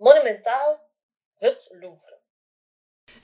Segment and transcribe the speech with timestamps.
[0.00, 0.80] monumentaal
[1.36, 2.18] het Louvre.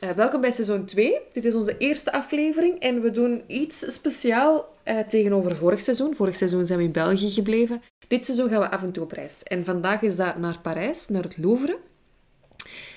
[0.00, 1.20] Uh, welkom bij seizoen 2.
[1.32, 6.14] Dit is onze eerste aflevering en we doen iets speciaal uh, tegenover vorig seizoen.
[6.14, 7.82] Vorig seizoen zijn we in België gebleven.
[8.08, 9.42] Dit seizoen gaan we af en toe op reis.
[9.42, 11.78] En vandaag is dat naar Parijs, naar het Louvre.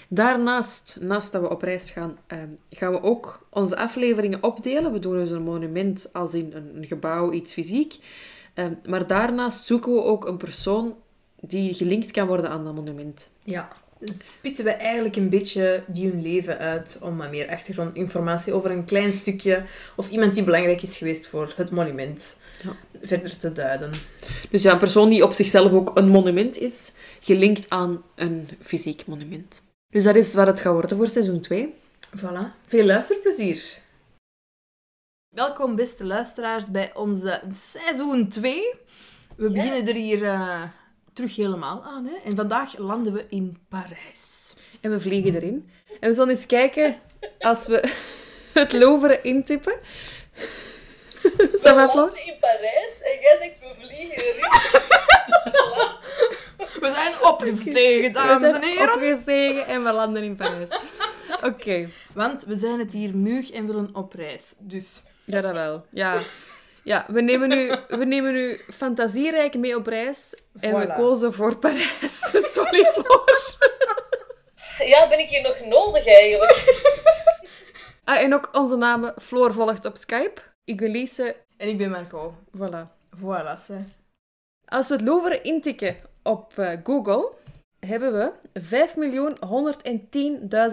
[0.09, 4.91] Daarnaast, naast dat we op reis gaan, uh, gaan we ook onze afleveringen opdelen.
[4.91, 7.98] We doen dus een monument als in een, een gebouw, iets fysiek.
[8.86, 10.96] maar daarnaast zoeken we ook een persoon
[11.42, 13.28] die gelinkt kan worden aan dat monument.
[13.44, 13.70] Ja,
[14.02, 18.86] spitten we eigenlijk een beetje die hun leven uit om wat meer achtergrondinformatie over een
[18.86, 19.63] klein stukje
[19.96, 22.76] of iemand die belangrijk is geweest voor het monument ja.
[23.02, 23.91] verder te duiden.
[24.49, 29.05] Dus ja, een persoon die op zichzelf ook een monument is, gelinkt aan een fysiek
[29.05, 29.62] monument.
[29.94, 31.74] Dus dat is wat het gaat worden voor seizoen 2.
[32.18, 32.68] Voilà.
[32.68, 33.77] Veel luisterplezier.
[35.35, 38.74] Welkom beste luisteraars bij onze seizoen 2.
[39.35, 40.63] We beginnen er hier uh,
[41.20, 42.05] terug helemaal aan.
[42.05, 42.30] Hè?
[42.30, 44.54] En vandaag landen we in Parijs.
[44.82, 45.70] En we vliegen erin.
[46.00, 47.00] En we zullen eens kijken,
[47.40, 47.93] als we
[48.54, 49.74] het Louvre intippen...
[51.21, 54.41] We landen in Parijs en jij zegt we vliegen erin.
[56.82, 58.93] we zijn opgestegen, dames en heren.
[58.93, 60.70] opgestegen en we landen in Parijs.
[61.43, 61.90] Oké.
[62.13, 64.53] Want we zijn het hier muug en willen op reis.
[64.58, 65.02] Dus...
[65.25, 65.86] Ja, dat wel.
[65.90, 66.18] Ja.
[66.90, 70.34] Ja, we nemen nu, we nemen nu fantasierijk mee op reis.
[70.59, 72.19] En we kozen voor Parijs.
[72.53, 73.57] Sorry, Floor.
[74.78, 76.51] Ja, ben ik hier nog nodig eigenlijk?
[78.03, 79.13] Ah, en ook onze namen.
[79.22, 80.41] Floor volgt op Skype.
[80.63, 81.35] Ik ben Lise.
[81.57, 82.34] En ik ben Margot.
[82.57, 82.88] Voilà.
[83.18, 83.78] Voilà, ze.
[84.66, 87.31] Als we het Louvre intikken op uh, Google,
[87.80, 88.31] hebben we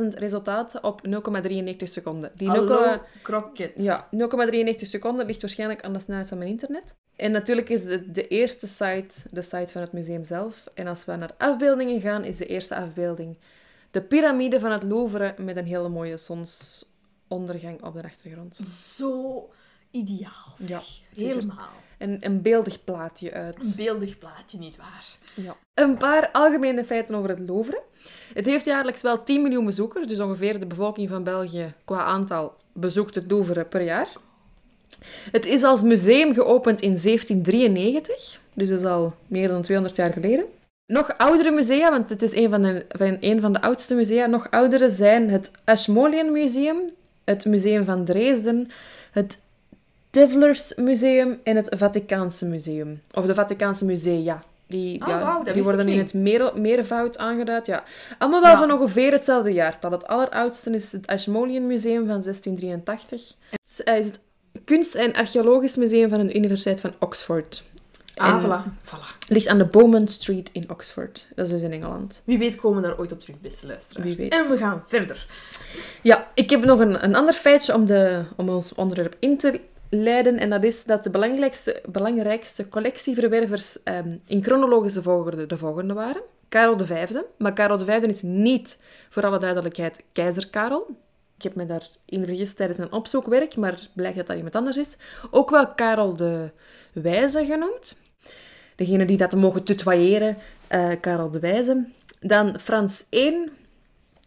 [0.03, 2.31] 5.110.000 resultaten op 0,93 seconden.
[2.35, 3.73] Die Hallo, kroket.
[3.75, 6.95] Ja, 0,93 seconden ligt waarschijnlijk aan de snelheid van mijn internet.
[7.17, 10.69] En natuurlijk is de, de eerste site de site van het museum zelf.
[10.75, 13.37] En als we naar afbeeldingen gaan, is de eerste afbeelding
[13.91, 18.57] de piramide van het Louvre met een hele mooie zonsondergang op de achtergrond.
[18.97, 19.51] Zo
[19.91, 20.85] ideaal, zeg.
[21.13, 21.69] Ja, Helemaal.
[21.99, 23.57] Een, een beeldig plaatje uit.
[23.61, 25.17] Een beeldig plaatje, niet waar?
[25.35, 25.57] Ja.
[25.75, 27.83] Een paar algemene feiten over het Louvre.
[28.35, 32.55] Het heeft jaarlijks wel 10 miljoen bezoekers, dus ongeveer de bevolking van België qua aantal
[32.73, 34.09] bezoekt het Louvre per jaar.
[35.31, 40.13] Het is als museum geopend in 1793, dus dat is al meer dan 200 jaar
[40.13, 40.45] geleden.
[40.87, 44.27] Nog oudere musea, want het is een van de, van, een van de oudste musea,
[44.27, 46.79] nog oudere zijn het Ashmolean Museum,
[47.25, 48.71] het Museum van Dresden,
[49.11, 49.43] het
[50.11, 53.01] Tivlers Museum en het Vaticaanse Museum.
[53.15, 54.43] Of de Vaticaanse Musea.
[54.69, 56.15] Die, oh, ja, die worden in het
[56.55, 57.67] meervoud aangeduid.
[57.67, 57.85] Ja.
[58.19, 59.91] Allemaal wel van ongeveer hetzelfde jaartal.
[59.91, 63.35] Het alleroudste is het Ashmolean Museum van 1683.
[63.51, 64.19] Het eh, is het
[64.65, 67.65] Kunst- en Archeologisch Museum van de Universiteit van Oxford.
[68.15, 68.71] Ah, voilà.
[68.85, 69.29] voilà.
[69.29, 71.29] Ligt aan de Bowman Street in Oxford.
[71.35, 72.23] Dat is dus in Engeland.
[72.25, 74.09] Wie weet komen we daar ooit op terug, beste luisteraars.
[74.09, 74.33] Wie weet.
[74.33, 75.27] En we gaan verder.
[76.03, 79.61] Ja, ik heb nog een, een ander feitje om, de, om ons onderwerp in te
[79.91, 80.39] leiden.
[80.39, 86.23] En dat is dat de belangrijkste, belangrijkste collectieverwervers um, in chronologische volgorde de volgende waren.
[86.49, 87.09] Karel V.
[87.39, 90.97] Maar Karel V is niet, voor alle duidelijkheid, keizer Karel.
[91.37, 94.97] Ik heb me daarin vergist tijdens mijn opzoekwerk, maar blijkt dat dat iemand anders is.
[95.31, 96.51] Ook wel Karel de
[96.93, 98.01] Wijze genoemd.
[98.77, 100.37] Degene die dat mogen tutoyeren,
[100.73, 101.89] uh, Karel de Wijze.
[102.21, 103.51] Dan Frans I.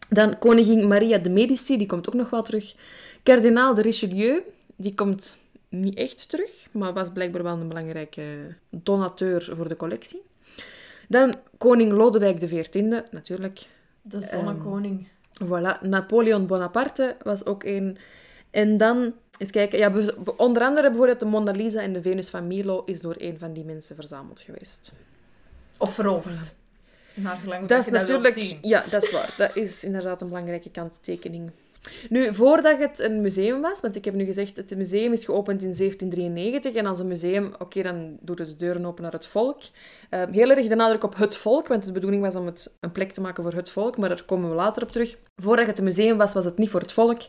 [0.10, 2.76] Dan koningin Maria de Medici, die komt ook nog wel terug.
[3.24, 4.42] Kardinaal de Richelieu,
[4.76, 5.38] die komt
[5.70, 10.22] niet echt terug, maar was blijkbaar wel een belangrijke donateur voor de collectie.
[11.08, 13.68] Dan koning Lodewijk XIV, natuurlijk.
[14.02, 15.08] De zonnekoning.
[15.42, 15.82] Um, voilà.
[15.82, 17.98] Napoleon Bonaparte was ook een.
[18.52, 19.94] En dan, eens kijken, ja,
[20.38, 23.54] onder andere bijvoorbeeld de Mona Lisa en de Venus van Milo is door een van
[23.54, 24.94] die mensen verzameld geweest.
[25.78, 26.54] Of veroverd.
[27.68, 29.34] dat is natuurlijk, ja, dat is waar.
[29.38, 31.52] Dat is inderdaad een belangrijke kanttekening.
[32.10, 35.62] Nu, voordat het een museum was, want ik heb nu gezegd, het museum is geopend
[35.62, 39.28] in 1793 en als een museum, oké, dan doet het de deuren open naar het
[39.28, 39.62] volk.
[40.10, 42.92] Uh, heel erg de nadruk op het volk, want de bedoeling was om het een
[42.92, 45.18] plek te maken voor het volk, maar daar komen we later op terug.
[45.36, 47.22] Voordat het een museum was, was het niet voor het volk,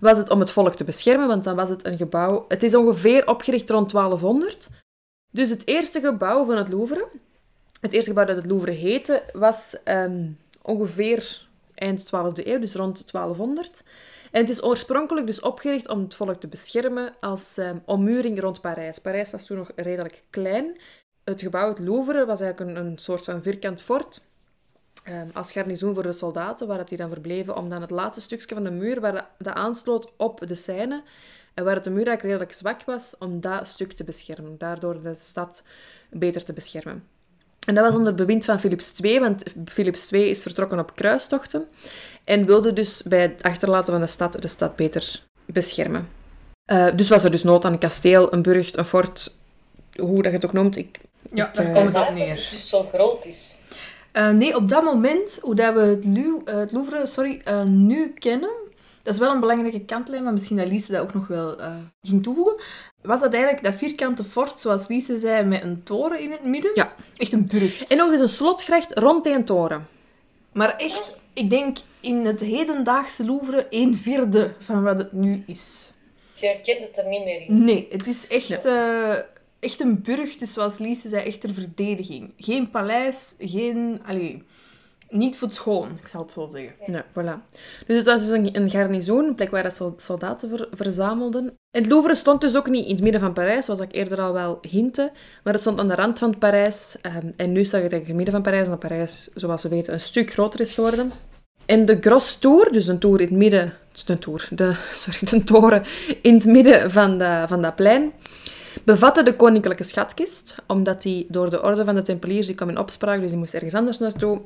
[0.00, 2.44] was het om het volk te beschermen, want dan was het een gebouw...
[2.48, 4.68] Het is ongeveer opgericht rond 1200.
[5.32, 7.08] Dus het eerste gebouw van het Louvre,
[7.80, 11.47] het eerste gebouw dat het Louvre heette, was um, ongeveer
[11.78, 13.82] eind 12e eeuw, dus rond 1200.
[14.30, 18.60] En het is oorspronkelijk dus opgericht om het volk te beschermen als um, ommuring rond
[18.60, 18.98] Parijs.
[18.98, 20.76] Parijs was toen nog redelijk klein.
[21.24, 24.26] Het gebouw, het Louvre, was eigenlijk een, een soort van vierkant fort.
[25.08, 28.54] Um, als garnizoen voor de soldaten, waar die dan verbleven om dan het laatste stukje
[28.54, 31.02] van de muur, waar dat aansloot op de Seine,
[31.54, 34.58] en waar het de muur eigenlijk redelijk zwak was, om dat stuk te beschermen.
[34.58, 35.64] Daardoor de stad
[36.10, 37.17] beter te beschermen.
[37.68, 41.68] En dat was onder bewind van Philips II, want Philips II is vertrokken op kruistochten
[42.24, 46.08] en wilde dus bij het achterlaten van de stad de stad beter beschermen.
[46.66, 49.36] Uh, dus was er dus nood aan een kasteel, een burcht, een fort,
[49.96, 50.76] hoe dat je het ook noemt.
[50.76, 51.00] Ik,
[51.34, 52.28] ja, daar komt het op neer.
[52.28, 53.56] Dat het dus zo groot is.
[54.12, 58.12] Uh, nee, op dat moment, hoe dat we het, Lu het Louvre sorry, uh, nu
[58.18, 58.50] kennen,
[59.08, 61.76] dat is wel een belangrijke kantlijn, maar misschien dat Lise dat ook nog wel uh,
[62.02, 62.56] ging toevoegen.
[63.02, 66.70] Was dat eigenlijk dat vierkante fort, zoals Lise zei, met een toren in het midden?
[66.74, 66.92] Ja.
[67.16, 67.82] Echt een brug.
[67.82, 69.86] En nog eens een slotgracht rond die toren.
[70.52, 75.90] Maar echt, ik denk in het hedendaagse Louvre een vierde van wat het nu is.
[76.34, 77.64] Je herkent het er niet meer in.
[77.64, 79.14] Nee, het is echt, uh,
[79.58, 82.32] echt een burg, dus zoals Lise zei, echt een verdediging.
[82.36, 84.02] Geen paleis, geen...
[84.06, 84.42] Allee,
[85.10, 86.74] niet voor schoon, ik zal het zo zeggen.
[86.92, 87.54] Ja, voilà.
[87.86, 91.44] Dus het was dus een, garnizoen, een plek waar dat soldaten ver, verzamelden.
[91.46, 94.20] En het Louvre stond dus ook niet in het midden van Parijs, zoals ik eerder
[94.20, 95.10] al wel hintte,
[95.44, 96.96] maar het stond aan de rand van Parijs.
[97.22, 99.92] Um, en nu staat het in het midden van Parijs, omdat Parijs, zoals we weten,
[99.92, 101.12] een stuk groter is geworden.
[101.66, 103.72] En de Gros Tour, dus een tour in het midden...
[104.04, 105.82] De tour, de, sorry, de toren
[106.22, 108.12] in het midden van, de, van dat plein,
[108.84, 112.78] bevatte de koninklijke schatkist, omdat die door de orde van de Tempeliers, die kwam in
[112.78, 114.40] opspraak, dus die moest ergens anders naartoe.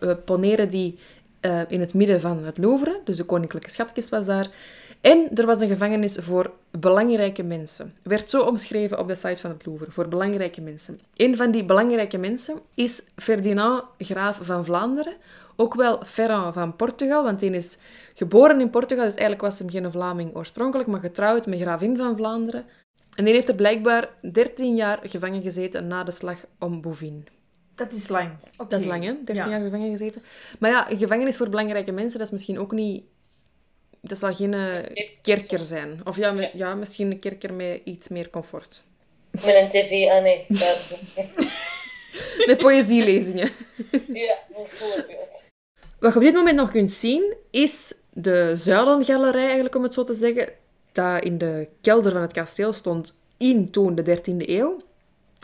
[0.00, 0.98] We poneren die
[1.40, 4.48] uh, in het midden van het Louvre, dus de koninklijke schatkist was daar.
[5.00, 7.94] En er was een gevangenis voor belangrijke mensen.
[8.02, 11.00] Werd zo omschreven op de site van het Louvre, voor belangrijke mensen.
[11.16, 15.14] Een van die belangrijke mensen is Ferdinand, graaf van Vlaanderen,
[15.56, 17.78] ook wel Ferrand van Portugal, want hij is
[18.14, 22.16] geboren in Portugal, dus eigenlijk was hij geen Vlaming oorspronkelijk, maar getrouwd met gravin van
[22.16, 22.64] Vlaanderen.
[23.14, 27.37] En die heeft er blijkbaar 13 jaar gevangen gezeten na de slag om Bouvines.
[27.78, 28.30] Dat is lang.
[28.68, 29.12] Dat is lang, hè?
[29.24, 30.22] 13 jaar gevangen gezeten.
[30.58, 33.04] Maar ja, een gevangenis voor belangrijke mensen, dat is misschien ook niet...
[34.00, 36.00] Dat zal geen uh, kerker zijn.
[36.04, 38.82] Of ja, ja, misschien een kerker met iets meer comfort.
[39.30, 40.94] Met een tv, ah nee, dat is...
[42.46, 43.50] Met poëzielezingen.
[44.12, 45.46] Ja, bijvoorbeeld.
[45.98, 50.04] Wat je op dit moment nog kunt zien, is de zuilengalerij, eigenlijk om het zo
[50.04, 50.48] te zeggen,
[50.92, 54.80] dat in de kelder van het kasteel stond in toen de 13e eeuw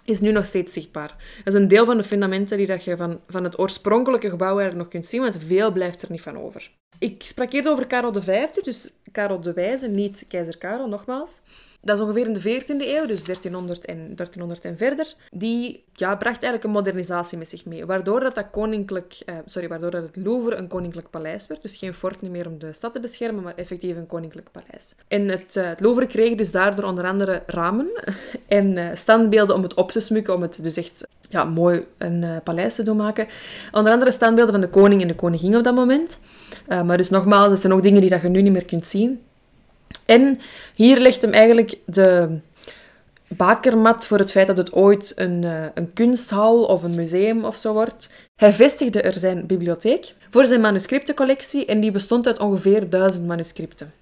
[0.05, 1.17] is nu nog steeds zichtbaar.
[1.45, 4.61] Dat is een deel van de fundamenten die dat je van, van het oorspronkelijke gebouw
[4.61, 6.71] er nog kunt zien, want veel blijft er niet van over.
[6.99, 11.41] Ik sprak eerder over Karel V, dus Karel de Wijze, niet keizer Karel, nogmaals.
[11.85, 15.15] Dat is ongeveer in de 14e eeuw, dus 1300 en, 1300 en verder.
[15.31, 19.69] Die ja, bracht eigenlijk een modernisatie met zich mee, waardoor dat, dat koninklijk, eh, sorry,
[19.69, 21.63] waardoor dat het Louvre een koninklijk paleis werd.
[21.63, 24.95] Dus geen fort meer om de stad te beschermen, maar effectief een koninklijk paleis.
[25.09, 27.89] En het, uh, het Louvre kreeg dus daardoor onder andere ramen
[28.49, 32.23] en uh, standbeelden om het op te smukken, om het dus echt ja, mooi een
[32.23, 33.27] uh, paleis te doen maken.
[33.73, 36.21] Onder andere standbeelden van de koning en de koningin op dat moment.
[36.69, 38.87] Uh, maar dus nogmaals, dat zijn ook dingen die dat je nu niet meer kunt
[38.87, 39.21] zien.
[40.05, 40.41] En
[40.75, 42.39] hier legt hem eigenlijk de
[43.29, 47.57] bakermat voor het feit dat het ooit een, uh, een kunsthal of een museum of
[47.57, 48.11] zo wordt.
[48.35, 53.93] Hij vestigde er zijn bibliotheek voor zijn manuscriptencollectie en die bestond uit ongeveer duizend manuscripten.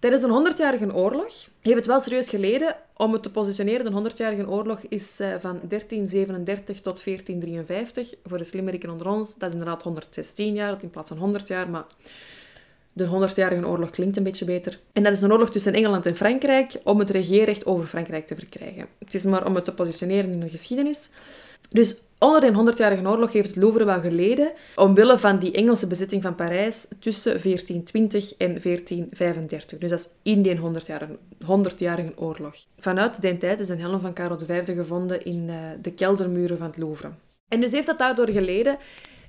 [0.00, 3.84] Tijdens de 100-jarige oorlog heeft het wel serieus geleden om het te positioneren.
[3.84, 8.14] De 100-jarige oorlog is uh, van 1337 tot 1453.
[8.24, 11.70] Voor de slimmeriken onder ons, dat is inderdaad 116 jaar in plaats van 100 jaar,
[11.70, 11.84] maar
[12.96, 14.78] de 100-jarige oorlog klinkt een beetje beter.
[14.92, 18.34] En dat is een oorlog tussen Engeland en Frankrijk om het regeerrecht over Frankrijk te
[18.34, 18.86] verkrijgen.
[18.98, 21.10] Het is maar om het te positioneren in de geschiedenis.
[21.70, 26.22] Dus onder de 100-jarige oorlog heeft het Louvre wel geleden, omwille van die Engelse bezetting
[26.22, 29.78] van Parijs tussen 1420 en 1435.
[29.78, 31.82] Dus dat is in die 100-jarige 100
[32.16, 32.54] oorlog.
[32.78, 36.66] Vanuit die tijd is een helm van Karel V gevonden in uh, de keldermuren van
[36.66, 37.10] het Louvre.
[37.48, 38.78] En dus heeft dat daardoor geleden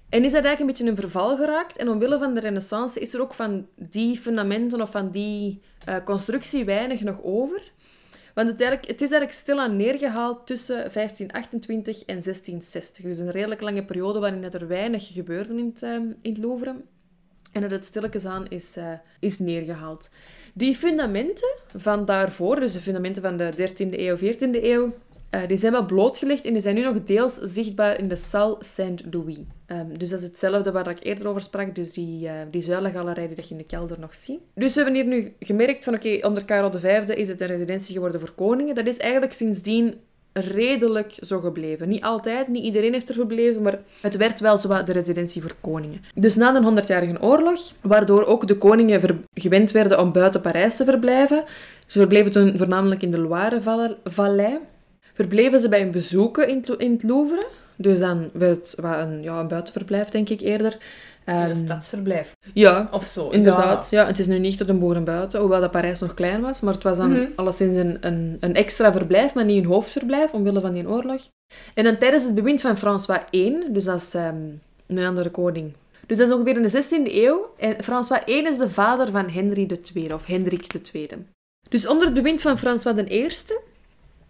[0.10, 1.78] en is dat eigenlijk een beetje een verval geraakt.
[1.78, 5.96] En omwille van de renaissance is er ook van die fundamenten of van die uh,
[6.04, 7.74] constructie weinig nog over.
[8.34, 13.04] Want het, eigenlijk, het is eigenlijk stilaan neergehaald tussen 1528 en 1660.
[13.06, 16.76] Dus een redelijk lange periode waarin er weinig gebeurde in het, uh, in het Louvre.
[17.52, 20.10] En dat het stilletjes aan is, uh, is neergehaald.
[20.54, 24.94] Die fundamenten van daarvoor, dus de fundamenten van de 13e eeuw, 14e eeuw,
[25.36, 28.56] uh, die zijn wel blootgelegd en die zijn nu nog deels zichtbaar in de Salle
[28.60, 29.38] Saint-Louis.
[29.68, 33.28] Um, dus dat is hetzelfde waar ik eerder over sprak, dus die, uh, die zuilengalerij
[33.28, 34.40] die je in de kelder nog ziet.
[34.56, 37.94] Dus we hebben hier nu gemerkt van oké, onder Karel V is het een residentie
[37.94, 38.76] geworden voor koningen.
[38.76, 39.96] Dat is eigenlijk sindsdien
[40.34, 41.90] redelijk zo gebleven.
[41.90, 45.56] Niet altijd, niet iedereen heeft er verbleven, maar het werd wel zo de residentie voor
[45.62, 46.02] koningen.
[46.14, 50.86] Dus na de 100-jarige oorlog, waardoor ook de koningen gewend werden om buiten Parijs te
[50.86, 51.44] verblijven,
[51.86, 54.60] ze verbleven toen voornamelijk in de Loire-vallei,
[55.16, 57.48] verbleven ze bij een bezoeken in het, in het Louvre.
[57.76, 60.78] Dus dan werd het een, ja, een buitenverblijf, denk ik eerder.
[61.26, 62.36] een ehm, stadsverblijf.
[62.54, 63.30] Ja, of zo.
[63.30, 64.06] Inderdaad, ja.
[64.06, 66.62] Het is nu niet tot een boeren buiten, hoewel dat Parijs nog klein was.
[66.62, 70.32] Maar het was dan mm alleszins een, een, een, extra verblijf, maar niet een hoofdverblijf,
[70.32, 71.22] omwille van die oorlog.
[71.74, 75.74] En dan tijdens het bewind van François I, dus dat is um, een andere koning.
[76.08, 77.54] Dus dat is ongeveer in de 16e eeuw.
[77.58, 81.10] En François I is de vader van Henry II, of Hendrik II.
[81.70, 83.30] Dus onder het bewind van François I,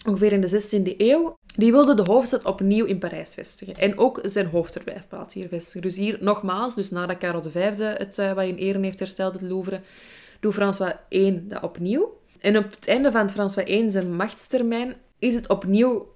[0.05, 3.75] ongeveer in de 16e eeuw, die wilde de hoofdstad opnieuw in Parijs vestigen.
[3.75, 5.81] En ook zijn hoofdverblijfplaats hier vestigen.
[5.81, 9.41] Dus hier nogmaals, dus nadat Karel V het uh, wat in ere heeft hersteld, het
[9.41, 9.81] Louvre,
[10.39, 12.17] doet François I dat opnieuw.
[12.39, 16.07] En op het einde van François I zijn machtstermijn is het opnieuw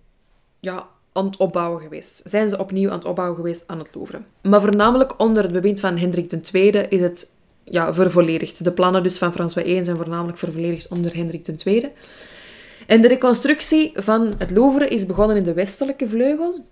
[0.60, 2.22] ja, aan het opbouwen geweest.
[2.26, 4.22] Zijn ze opnieuw aan het opbouwen geweest aan het Louvre.
[4.42, 8.64] Maar voornamelijk onder het bewind van Hendrik II is het ja, vervolledigd.
[8.64, 11.92] De plannen dus van François I zijn voornamelijk vervolledigd onder Hendrik II.
[12.90, 16.66] En de reconstructie van het Louvre is begonnen in de westelijke vleugel,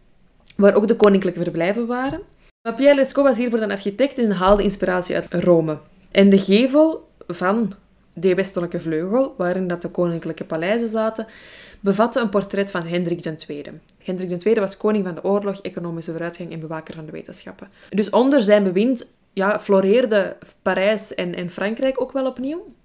[0.55, 2.21] waar ook de koninklijke verblijven waren.
[2.61, 5.77] Maar Pierre Lescaut was hiervoor een architect en haalde inspiratie uit Rome.
[6.11, 7.73] En de gevel van
[8.13, 11.27] die westelijke vleugel, waarin dat de koninklijke paleizen zaten,
[11.79, 13.63] bevatte een portret van Hendrik II.
[14.03, 17.67] Hendrik II was koning van de oorlog, economische vooruitgang en bewaker van de wetenschappen.
[17.89, 22.75] Dus onder zijn bewind ja, floreerde Parijs en, en Frankrijk ook wel opnieuw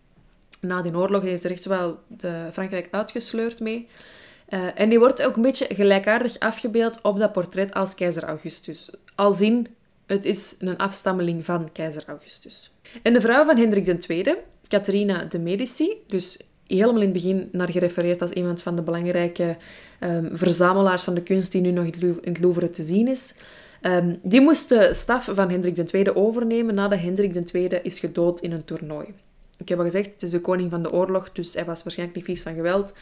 [0.63, 3.89] na die oorlog heeft er echt wel de Frankrijk uitgesleurd mee.
[4.49, 8.91] Uh, en die wordt ook een beetje gelijkaardig afgebeeld op dat portret als keizer Augustus.
[9.15, 9.67] Al zien,
[10.07, 12.75] het is een afstammeling van keizer Augustus.
[13.03, 14.35] En de vrouw van Hendrik II,
[14.69, 19.57] Catharina de Medici, dus helemaal in het begin naar gerefereerd als iemand van de belangrijke
[20.01, 23.35] um, verzamelaars van de kunst die nu nog in het Louvre te zien is.
[23.83, 28.53] Um, die moest de staf van Hendrik II overnemen nadat Hendrik II is gedood in
[28.53, 29.07] een toernooi.
[29.63, 32.19] Ik heb al gezegd, het is de koning van de oorlog, dus hij was waarschijnlijk
[32.19, 32.93] niet vies van geweld.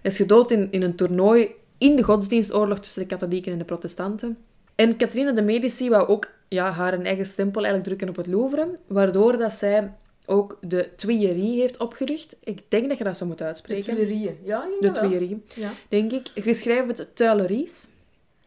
[0.00, 3.64] Hij is gedood in, in een toernooi in de godsdienstoorlog tussen de katholieken en de
[3.64, 4.38] protestanten.
[4.74, 8.78] En Catharina de Medici wou ook ja, haar eigen stempel eigenlijk drukken op het Louvre,
[8.86, 9.92] waardoor dat zij
[10.26, 12.36] ook de Tuileries heeft opgericht.
[12.44, 13.94] Ik denk dat je dat zo moet uitspreken.
[13.94, 14.66] De Tuileries, ja.
[14.80, 15.72] De Tuileries, ja.
[15.88, 16.30] denk ik.
[16.34, 17.88] Geschreven Tuileries.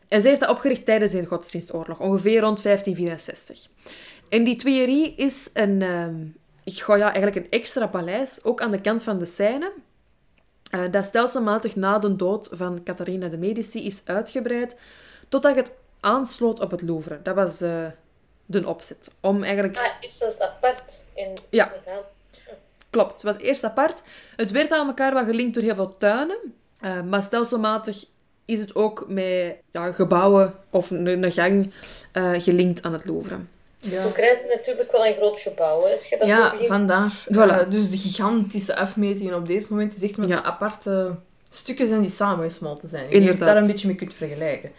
[0.08, 3.68] En zij heeft dat opgericht tijdens de godsdienstoorlog, ongeveer rond 1564.
[4.30, 6.16] En die Tuileries is een, ehm,
[6.64, 9.72] ik ga ja, eigenlijk een extra paleis, ook aan de kant van de Seine.
[10.72, 14.80] Uh, dat stelselmatig na de dood van Catharina de Medici is uitgebreid,
[15.30, 17.20] totdat het aansloot op het Louvre.
[17.24, 17.86] Dat was uh,
[18.46, 19.12] de opzet.
[19.20, 19.78] Om eigenlijk...
[19.78, 21.74] Ah, is dat apart in Ja.
[22.90, 24.04] Klopt, het was eerst apart.
[24.36, 26.38] Het werd aan elkaar wat gelinkt door heel veel tuinen.
[26.82, 28.06] Uh, maar stelselmatig
[28.46, 31.74] is het ook met ja, gebouwen of een, een gang
[32.38, 33.40] gelinkt aan het Louvre.
[33.82, 34.02] Ja.
[34.02, 35.84] Zo krijg je natuurlijk wel een groot gebouw.
[35.84, 36.18] Hè.
[36.18, 37.26] dat ja, vandaar.
[37.30, 37.36] Voilà.
[37.36, 40.44] Uh, dus de gigantische afmetingen op deze moment is echt met ja.
[40.44, 41.16] aparte
[41.50, 43.06] stukjes zijn die samengesmolten zijn.
[43.10, 44.72] Ik dat je daar een beetje mee kunt vergelijken.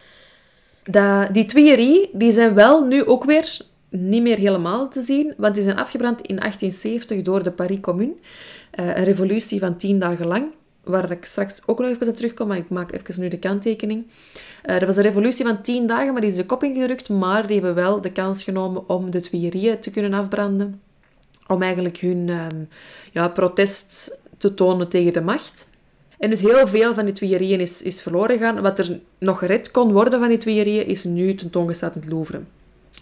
[0.85, 3.57] Dat, die tweeërie die zijn wel nu ook weer
[3.89, 8.15] niet meer helemaal te zien, want die zijn afgebrand in 1870 door de Paris Commune.
[8.81, 10.53] Uh, een revolutie van tien dagen lang
[10.85, 14.05] waar ik straks ook nog even op terugkom, maar ik maak even nu de kanttekening.
[14.67, 17.47] Uh, er was een revolutie van tien dagen, maar die is de kop ingerukt, maar
[17.47, 20.81] die hebben wel de kans genomen om de Tuilerieën te kunnen afbranden.
[21.47, 22.69] Om eigenlijk hun um,
[23.11, 25.69] ja, protest te tonen tegen de macht.
[26.19, 28.61] En dus heel veel van die Tuilerieën is, is verloren gegaan.
[28.61, 32.41] Wat er nog gered kon worden van die Tuilerieën, is nu tentoongesteld in het Louvre.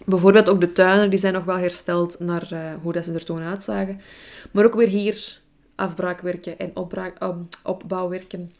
[0.05, 3.25] Bijvoorbeeld ook de tuinen, die zijn nog wel hersteld naar uh, hoe dat ze er
[3.25, 4.01] toen uitzagen.
[4.51, 5.40] Maar ook weer hier
[5.81, 8.53] afbraakwerken en opbraak, um, opbouwwerken.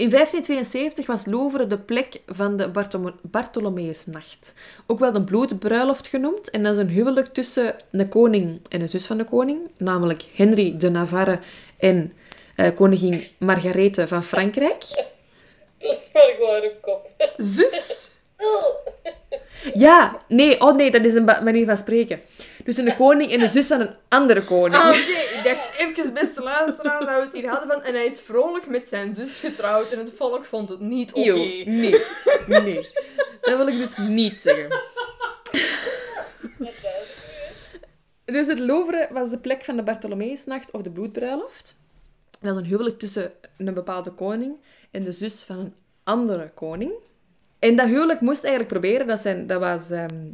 [0.00, 2.70] In 1572 was Louvre de plek van de
[3.22, 4.54] Bartholomeusnacht,
[4.86, 6.50] ook wel de bloedbruiloft genoemd.
[6.50, 10.24] En dat is een huwelijk tussen een koning en een zus van de koning, namelijk
[10.34, 11.38] Henry de Navarre
[11.78, 12.12] en
[12.56, 14.84] uh, koningin Margarethe van Frankrijk.
[16.12, 17.30] Maar gewoon een kop.
[17.36, 18.10] Zus?
[19.74, 22.20] Ja, nee, oh nee, dat is een manier van spreken.
[22.64, 24.82] Dus een koning en een zus van een andere koning.
[24.82, 24.96] Ah, oké.
[24.98, 27.82] Ik dacht even, beste luisteraar, dat we het hier hadden van...
[27.82, 31.30] En hij is vrolijk met zijn zus getrouwd en het volk vond het niet oké.
[31.30, 31.62] Okay.
[31.62, 32.00] Nee,
[32.46, 32.88] nee.
[33.40, 34.80] Dat wil ik dus niet zeggen.
[38.24, 41.76] Dus het Louvre was de plek van de Bartholomeusnacht of de bloedbruiloft.
[42.40, 44.56] Dat is een huwelijk tussen een bepaalde koning
[44.90, 46.92] en de zus van een andere koning.
[47.58, 49.90] En dat huwelijk moest eigenlijk proberen, dat, zijn, dat was...
[49.90, 50.32] Um,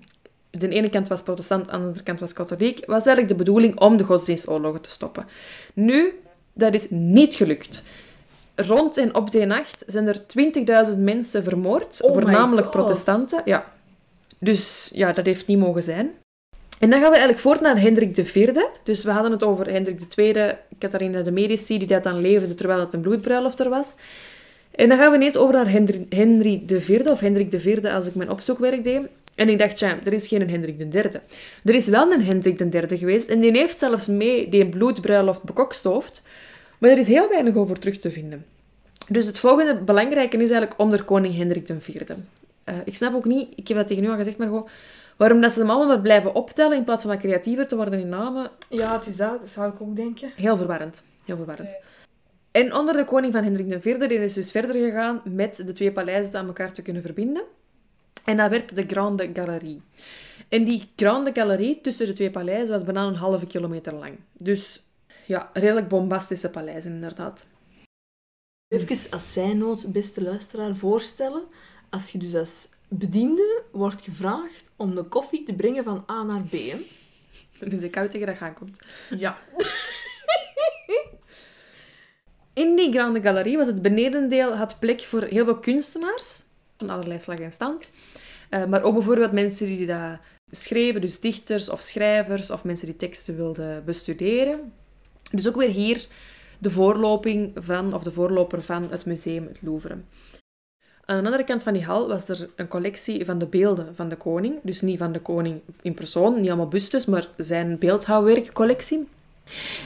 [0.50, 3.80] de ene kant was protestant, aan de andere kant was katholiek, was eigenlijk de bedoeling
[3.80, 5.26] om de godsdienstoorlogen te stoppen.
[5.75, 6.21] Nu,
[6.52, 7.83] dat is niet gelukt.
[8.54, 10.23] Rond en op die nacht zijn er
[10.92, 13.42] 20.000 mensen vermoord, oh voornamelijk protestanten.
[13.45, 13.73] Ja.
[14.38, 16.11] Dus ja, dat heeft niet mogen zijn.
[16.78, 18.57] En dan gaan we eigenlijk voort naar Hendrik IV.
[18.83, 22.80] Dus we hadden het over Hendrik II, Catharina de Medici, die dat dan leefde terwijl
[22.80, 23.95] het een bloedbruiloft er was.
[24.71, 28.14] En dan gaan we ineens over naar Henry, Henry IV, of Hendrik IV als ik
[28.14, 29.00] mijn opzoekwerk deed.
[29.35, 31.11] En ik dacht, ja, er is geen Hendrik III.
[31.65, 36.23] Er is wel een Hendrik III geweest en die heeft zelfs mee die bloedbruiloft bekokstoofd.
[36.79, 38.45] Maar er is heel weinig over terug te vinden.
[39.09, 42.01] Dus het volgende belangrijke is eigenlijk onder koning Hendrik IV.
[42.65, 44.69] Uh, ik snap ook niet, ik heb dat tegen u al gezegd, maar gewoon,
[45.17, 48.09] waarom dat ze hem allemaal blijven optellen in plaats van wat creatiever te worden in
[48.09, 48.51] namen.
[48.69, 50.33] Ja, het is dat, dat zou ik ook denken.
[50.37, 51.03] Heel verwarrend.
[51.25, 51.77] Heel verwarrend.
[52.51, 55.93] En onder de koning van Hendrik IV die is dus verder gegaan met de twee
[55.93, 57.43] paleizen aan elkaar te kunnen verbinden.
[58.25, 59.81] En dat werd de Grande Galerie.
[60.49, 64.19] En die Grande Galerie tussen de twee paleizen was bijna een halve kilometer lang.
[64.33, 64.83] Dus
[65.27, 67.47] ja, redelijk bombastische paleizen inderdaad.
[68.69, 71.45] Even als zijnoot, beste luisteraar, voorstellen.
[71.91, 76.43] Als je dus als bediende wordt gevraagd om de koffie te brengen van A naar
[76.43, 76.50] B.
[76.53, 76.77] Hè?
[77.69, 78.79] Dus ik hou tegen dat gaan komt.
[79.19, 79.39] Ja.
[82.53, 86.43] In die Grande Galerie was het benedendeel had plek voor heel veel kunstenaars
[86.81, 87.89] van allerlei slag en stand.
[88.51, 90.19] Uh, maar ook bijvoorbeeld mensen die dat
[90.51, 94.73] schreven, dus dichters of schrijvers of mensen die teksten wilden bestuderen.
[95.31, 96.07] Dus ook weer hier
[96.59, 99.97] de voorloping van, of de voorloper van het museum, het Louvre.
[101.05, 104.09] Aan de andere kant van die hal was er een collectie van de beelden van
[104.09, 104.55] de koning.
[104.63, 109.09] Dus niet van de koning in persoon, niet allemaal bustes, maar zijn beeldhouwwerkcollectie.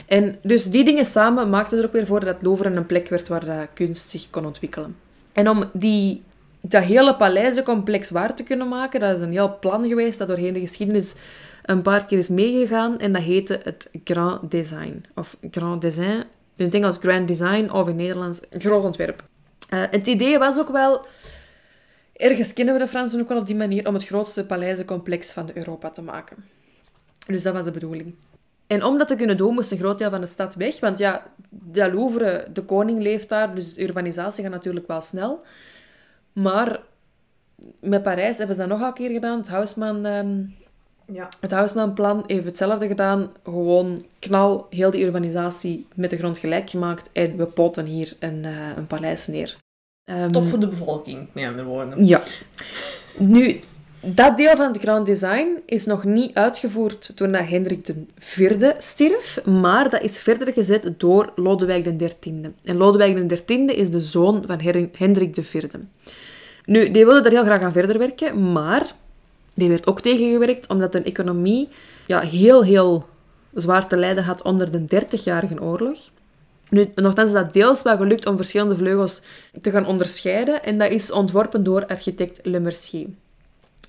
[0.07, 3.27] En dus die dingen samen maakten er ook weer voor dat Louvre een plek werd
[3.27, 4.95] waar kunst zich kon ontwikkelen.
[5.33, 6.23] En om die,
[6.69, 10.53] dat hele paleizencomplex waar te kunnen maken, dat is een heel plan geweest dat doorheen
[10.53, 11.15] de geschiedenis
[11.63, 12.99] een paar keer is meegegaan.
[12.99, 15.03] En dat heette het Grand Design.
[15.15, 16.23] Of Grand Design.
[16.55, 19.23] Dus ik denk als Grand Design of in Nederlands groot ontwerp.
[19.73, 21.05] Uh, het idee was ook wel...
[22.13, 25.49] Ergens kennen we de Fransen ook wel op die manier om het grootste paleizencomplex van
[25.53, 26.37] Europa te maken.
[27.25, 28.15] Dus dat was de bedoeling.
[28.67, 30.79] En om dat te kunnen doen, moest een groot deel van de stad weg.
[30.79, 35.43] Want ja, de Louvre, de koning leeft daar, dus de urbanisatie gaat natuurlijk wel snel.
[36.35, 36.79] Maar
[37.79, 39.37] met Parijs hebben ze dat nog een keer gedaan.
[39.37, 40.05] Het Haussmann...
[40.05, 40.55] Um,
[41.11, 41.29] ja.
[41.39, 43.31] Het Haussmann-plan heeft hetzelfde gedaan.
[43.43, 47.09] Gewoon knal heel die urbanisatie met de grond gelijk gemaakt.
[47.11, 49.57] En we poten hier een, uh, een paleis neer.
[50.05, 52.05] Um, Tof voor de bevolking, met andere woorden.
[52.05, 52.21] Ja.
[53.17, 53.59] Nu,
[53.99, 57.87] dat deel van het Grand Design is nog niet uitgevoerd toen Hendrik
[58.19, 62.53] IV stierf, maar dat is verder gezet door Lodewijk XIII.
[62.63, 64.59] En Lodewijk XIII is de zoon van
[64.97, 65.63] Hendrik IV.
[66.65, 68.93] Nu, die wilde daar heel graag aan verder werken, maar
[69.53, 71.69] die werd ook tegengewerkt omdat de economie
[72.07, 73.05] ja, heel, heel
[73.53, 75.99] zwaar te lijden had onder de 30-jarige oorlog.
[76.69, 79.21] Nu, nogthans is dat deels wel gelukt om verschillende vleugels
[79.61, 83.07] te gaan onderscheiden en dat is ontworpen door architect Le Mercier.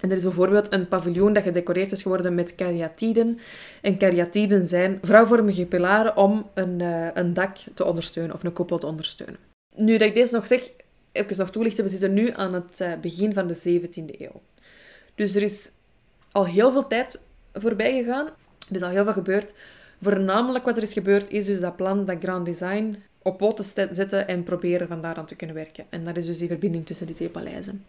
[0.01, 3.39] En er is bijvoorbeeld een paviljoen dat gedecoreerd is geworden met kariatiden.
[3.81, 8.79] En kariatiden zijn vrouwvormige pilaren om een, uh, een dak te ondersteunen of een koepel
[8.79, 9.37] te ondersteunen.
[9.77, 10.71] Nu dat ik deze nog zeg,
[11.17, 11.85] even nog toelichten.
[11.85, 14.41] We zitten nu aan het uh, begin van de 17e eeuw.
[15.15, 15.71] Dus er is
[16.33, 18.27] al heel veel tijd voorbij gegaan.
[18.69, 19.53] Er is al heel veel gebeurd.
[20.03, 24.29] Voornamelijk wat er is gebeurd is dus dat plan, dat Grand Design, op poten zetten
[24.29, 25.85] en proberen van daaraan te kunnen werken.
[25.89, 27.85] En dat is dus die verbinding tussen die twee paleizen.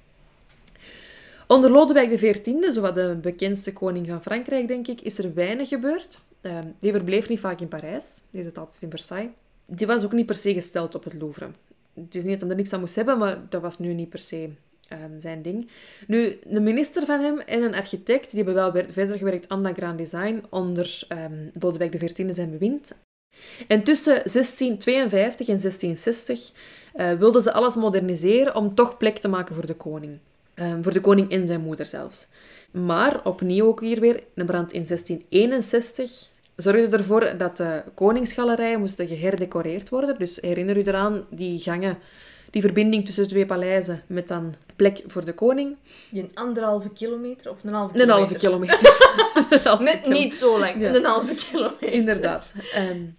[1.48, 6.20] Onder Lodewijk XIV, zowat de bekendste koning van Frankrijk, denk ik, is er weinig gebeurd.
[6.42, 8.22] Uh, die verbleef niet vaak in Parijs.
[8.32, 9.32] Die zat altijd in Versailles.
[9.66, 11.50] Die was ook niet per se gesteld op het Louvre.
[12.06, 14.10] Het is niet dat hij er niks aan moest hebben, maar dat was nu niet
[14.10, 14.50] per se
[14.94, 15.70] um, zijn ding.
[16.08, 19.78] Nu, de minister van hem en een architect, die hebben wel verder gewerkt aan dat
[19.78, 22.98] Grand Design onder um, Lodewijk XIV zijn bewind.
[23.68, 26.52] En tussen 1652 en 1660
[26.96, 30.18] uh, eh, wilden ze alles moderniseren om toch plek te maken voor de koning.
[30.56, 32.28] Um, voor de koning en zijn moeder zelfs.
[32.72, 39.08] Maar opnieuw ook hier weer, een brand in 1661 zorgde ervoor dat de koningsgalerijen moesten
[39.08, 40.17] geherdecoreerd worden.
[40.17, 41.98] Dus herinner u eraan, die gangen,
[42.52, 45.76] die verbinding tussen de twee paleizen met dan plek voor de koning.
[46.10, 48.15] Die een anderhalve kilometer of een halve kilometer?
[48.15, 49.84] Een halve kilometer.
[49.93, 51.91] Net niet zo lang, een halve kilometer.
[51.91, 52.54] Inderdaad.
[52.78, 53.15] Um,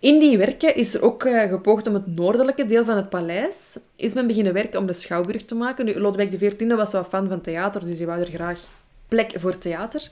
[0.00, 3.78] in die werken is er ook uh, gepoogd om het noordelijke deel van het paleis
[3.96, 5.84] is men beginnen werken om de schouwburg te maken.
[5.84, 8.60] Nu, Lodewijk XIV was wel fan van theater, dus hij wou er graag
[9.08, 10.10] plek voor theater.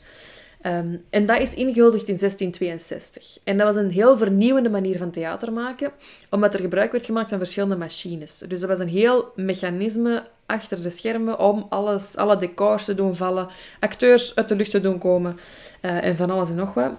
[0.67, 3.39] Um, en dat is ingehuldigd in 1662.
[3.45, 5.93] En dat was een heel vernieuwende manier van theater maken,
[6.31, 8.39] omdat er gebruik werd gemaakt van verschillende machines.
[8.39, 13.17] Dus dat was een heel mechanisme achter de schermen om alles, alle decors te doen
[13.17, 13.49] vallen,
[13.81, 15.39] acteurs uit de lucht te doen komen
[15.83, 16.93] uh, en van alles en nog wat.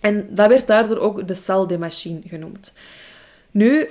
[0.00, 2.72] En dat werd daardoor ook de salle des machines genoemd.
[3.50, 3.88] Nu,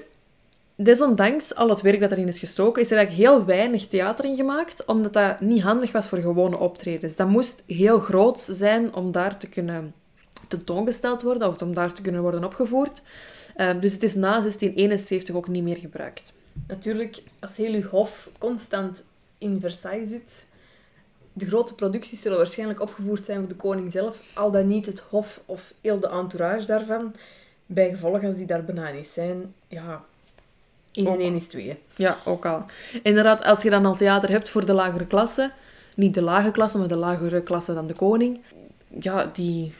[0.79, 4.35] desondanks al het werk dat erin is gestoken, is er eigenlijk heel weinig theater in
[4.35, 7.15] gemaakt, omdat dat niet handig was voor gewone optredens.
[7.15, 9.93] Dat moest heel groot zijn om daar te kunnen
[10.47, 13.01] tentoongesteld worden, of om daar te kunnen worden opgevoerd.
[13.55, 16.33] Ehm, dus het is na 1671 ook niet meer gebruikt.
[16.67, 19.03] Natuurlijk, als heel uw hof constant
[19.37, 20.45] in Versailles zit,
[21.33, 24.99] De grote producties zullen waarschijnlijk opgevoerd zijn voor de koning zelf, al dan niet het
[24.99, 27.15] hof of heel de entourage daarvan.
[27.65, 30.05] Bij gevolg, als die daar bijna niet zijn, ja,
[30.97, 31.77] 1 en 1 is 2.
[31.95, 32.65] Ja, ook al.
[33.03, 35.51] Inderdaad, als je dan al theater hebt voor de lagere klasse,
[35.95, 38.39] niet de lage klasse, maar de lagere klasse dan de koning,
[38.99, 39.73] ja, die...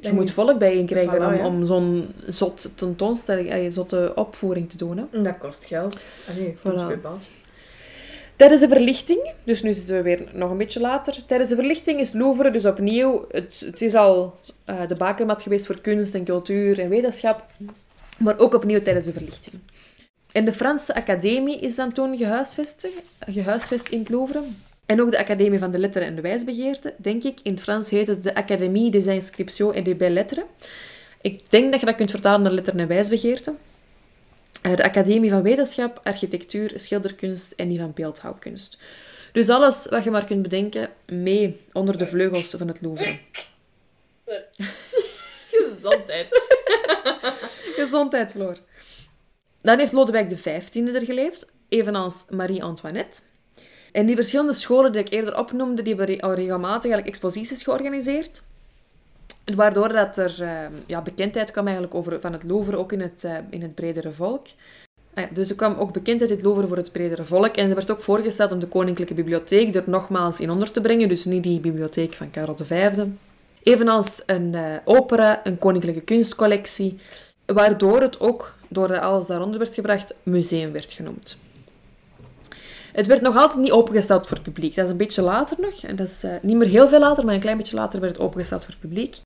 [0.00, 4.96] Je moet volk bijeen krijgen om, om zo'n zot tentoonstelling, een zotte opvoering te doen.
[4.96, 5.22] Hè.
[5.22, 6.04] Dat kost geld.
[6.30, 7.00] Allee, voilà.
[8.36, 11.26] Tijdens de verlichting, dus nu zitten we weer nog een beetje later.
[11.26, 14.38] Tijdens de verlichting is Louvre dus opnieuw, het, het is al
[14.70, 17.44] uh, de bakermat geweest voor kunst en cultuur en wetenschap,
[18.18, 19.54] maar ook opnieuw tijdens de verlichting.
[20.36, 22.88] En de Franse Academie is dan toen gehuisvest,
[23.28, 24.42] gehuisvest in het Louvre.
[24.86, 27.38] En ook de Academie van de Letteren en de Wijsbegeerte, denk ik.
[27.42, 30.44] In het Frans heet het de Académie des Inscriptions et des Belles Lettres.
[31.20, 33.54] Ik denk dat je dat kunt vertalen naar Letteren en Wijsbegeerte.
[34.62, 38.78] Eh, de Academie van Wetenschap, Architectuur, Schilderkunst en die van Beeldhouwkunst.
[39.32, 43.18] Dus alles wat je maar kunt bedenken, mee onder de vleugels van het Louvre.
[45.50, 46.40] Gezondheid.
[47.78, 48.56] Gezondheid, Floor.
[49.66, 53.20] Dan heeft Lodewijk XV er geleefd, evenals Marie-Antoinette.
[53.92, 58.42] En die verschillende scholen die ik eerder opnoemde, die hebben regelmatig eigenlijk exposities georganiseerd.
[59.54, 60.50] Waardoor dat er uh,
[60.86, 64.12] ja, bekendheid kwam eigenlijk over, van het Louvre ook in het, uh, in het bredere
[64.12, 64.46] volk.
[65.14, 67.56] Ja, dus er kwam ook bekendheid in het Louvre voor het bredere volk.
[67.56, 71.08] En er werd ook voorgesteld om de Koninklijke Bibliotheek er nogmaals in onder te brengen.
[71.08, 72.92] Dus niet die bibliotheek van Karel V.
[73.62, 76.98] Evenals een uh, opera, een koninklijke kunstcollectie.
[77.46, 81.38] Waardoor het ook, doordat alles daaronder werd gebracht, museum werd genoemd.
[82.92, 84.74] Het werd nog altijd niet opengesteld voor het publiek.
[84.74, 85.82] Dat is een beetje later nog.
[85.82, 88.12] En dat is uh, niet meer heel veel later, maar een klein beetje later werd
[88.12, 89.16] het opengesteld voor het publiek.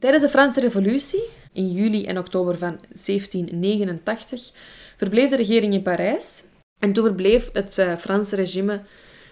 [0.00, 4.52] Tijdens de Franse Revolutie, in juli en oktober van 1789,
[4.96, 6.44] verbleef de regering in Parijs.
[6.80, 8.80] En toen verbleef het uh, Franse regime,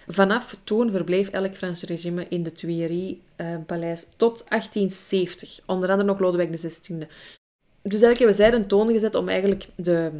[0.07, 5.59] vanaf toen verbleef elk Franse regime in de Tuileries-paleis uh, tot 1870.
[5.65, 7.07] Onder andere ook Lodewijk XVI.
[7.89, 10.11] Dus eigenlijk hebben zij een toon gezet om eigenlijk de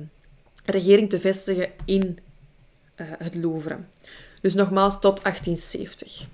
[0.66, 2.20] regering te vestigen in
[2.96, 3.78] uh, het Louvre.
[4.42, 6.26] Dus nogmaals tot 1870.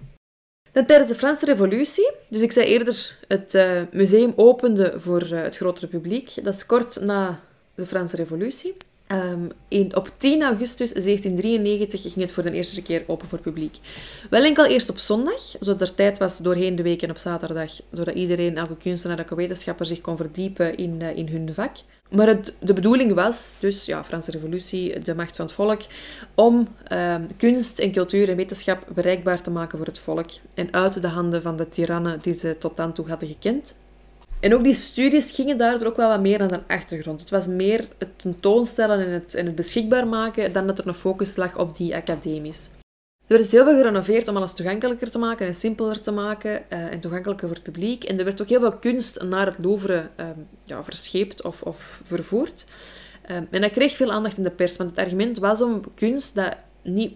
[0.71, 5.41] Dan tijdens de Franse Revolutie, dus ik zei eerder, het uh, museum opende voor uh,
[5.41, 6.43] het grotere publiek.
[6.43, 7.39] Dat is kort na
[7.75, 8.73] de Franse Revolutie.
[9.13, 13.77] Um, in, op 10 augustus 1793 ging het voor de eerste keer open voor publiek.
[14.29, 17.71] Wel enkel eerst op zondag, zodat er tijd was doorheen de week en op zaterdag,
[17.91, 21.75] zodat iedereen, elke kunstenaar, elke wetenschapper zich kon verdiepen in, uh, in hun vak.
[22.09, 25.81] Maar het, de bedoeling was, dus ja, Franse Revolutie, de macht van het volk,
[26.35, 31.01] om um, kunst en cultuur en wetenschap bereikbaar te maken voor het volk en uit
[31.01, 33.81] de handen van de tirannen die ze tot dan toe hadden gekend.
[34.43, 37.19] En ook die studies gingen daardoor ook wel wat meer naar de achtergrond.
[37.19, 41.35] Het was meer het tentoonstellen en het, het beschikbaar maken dan dat er een focus
[41.35, 42.69] lag op die academies.
[43.27, 46.91] Er werd heel veel gerenoveerd om alles toegankelijker te maken en simpeler te maken uh,
[46.91, 48.03] en toegankelijker voor het publiek.
[48.03, 52.01] En er werd ook heel veel kunst naar het Louvre um, ja, verscheept of, of
[52.03, 52.65] vervoerd.
[53.31, 56.35] Um, en dat kreeg veel aandacht in de pers, want het argument was om kunst
[56.35, 57.13] dat niet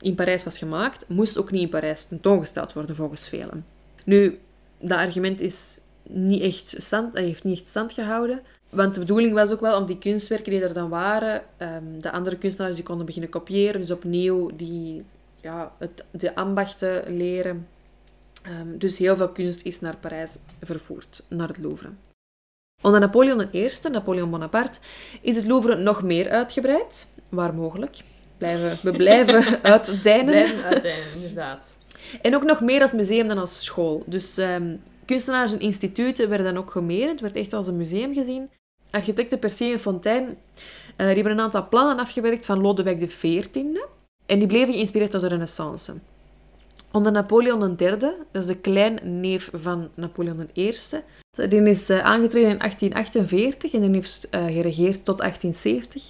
[0.00, 3.66] in Parijs was gemaakt, moest ook niet in Parijs tentoongesteld worden, volgens velen.
[4.04, 4.38] Nu,
[4.78, 5.79] dat argument is
[6.12, 8.42] niet echt stand, hij heeft niet echt stand gehouden.
[8.70, 12.10] Want de bedoeling was ook wel om die kunstwerken die er dan waren, um, de
[12.10, 13.80] andere kunstenaars die konden beginnen kopiëren.
[13.80, 15.04] Dus opnieuw die,
[15.40, 17.66] ja, het, de ambachten leren.
[18.48, 21.88] Um, dus heel veel kunst is naar Parijs vervoerd, naar het Louvre.
[22.82, 24.80] Onder Napoleon I, Napoleon Bonaparte,
[25.20, 27.96] is het Louvre nog meer uitgebreid, waar mogelijk.
[28.38, 30.24] Blijven, we blijven uitdijnen.
[30.24, 31.76] Blijven uitdijnen, inderdaad.
[32.22, 34.02] En ook nog meer als museum dan als school.
[34.06, 37.08] Dus um, kunstenaars en instituten werden dan ook gemeren.
[37.08, 38.50] Het werd echt als een museum gezien.
[38.90, 40.34] Architecten Percier en Fontaine
[40.96, 43.44] die hebben een aantal plannen afgewerkt van Lodewijk XIV.
[44.26, 45.94] En die bleven geïnspireerd door de renaissance.
[46.92, 50.72] Onder Napoleon III, dat is de kleinneef van Napoleon I,
[51.48, 56.02] die is uh, aangetreden in 1848 en die heeft uh, geregeerd tot 1870.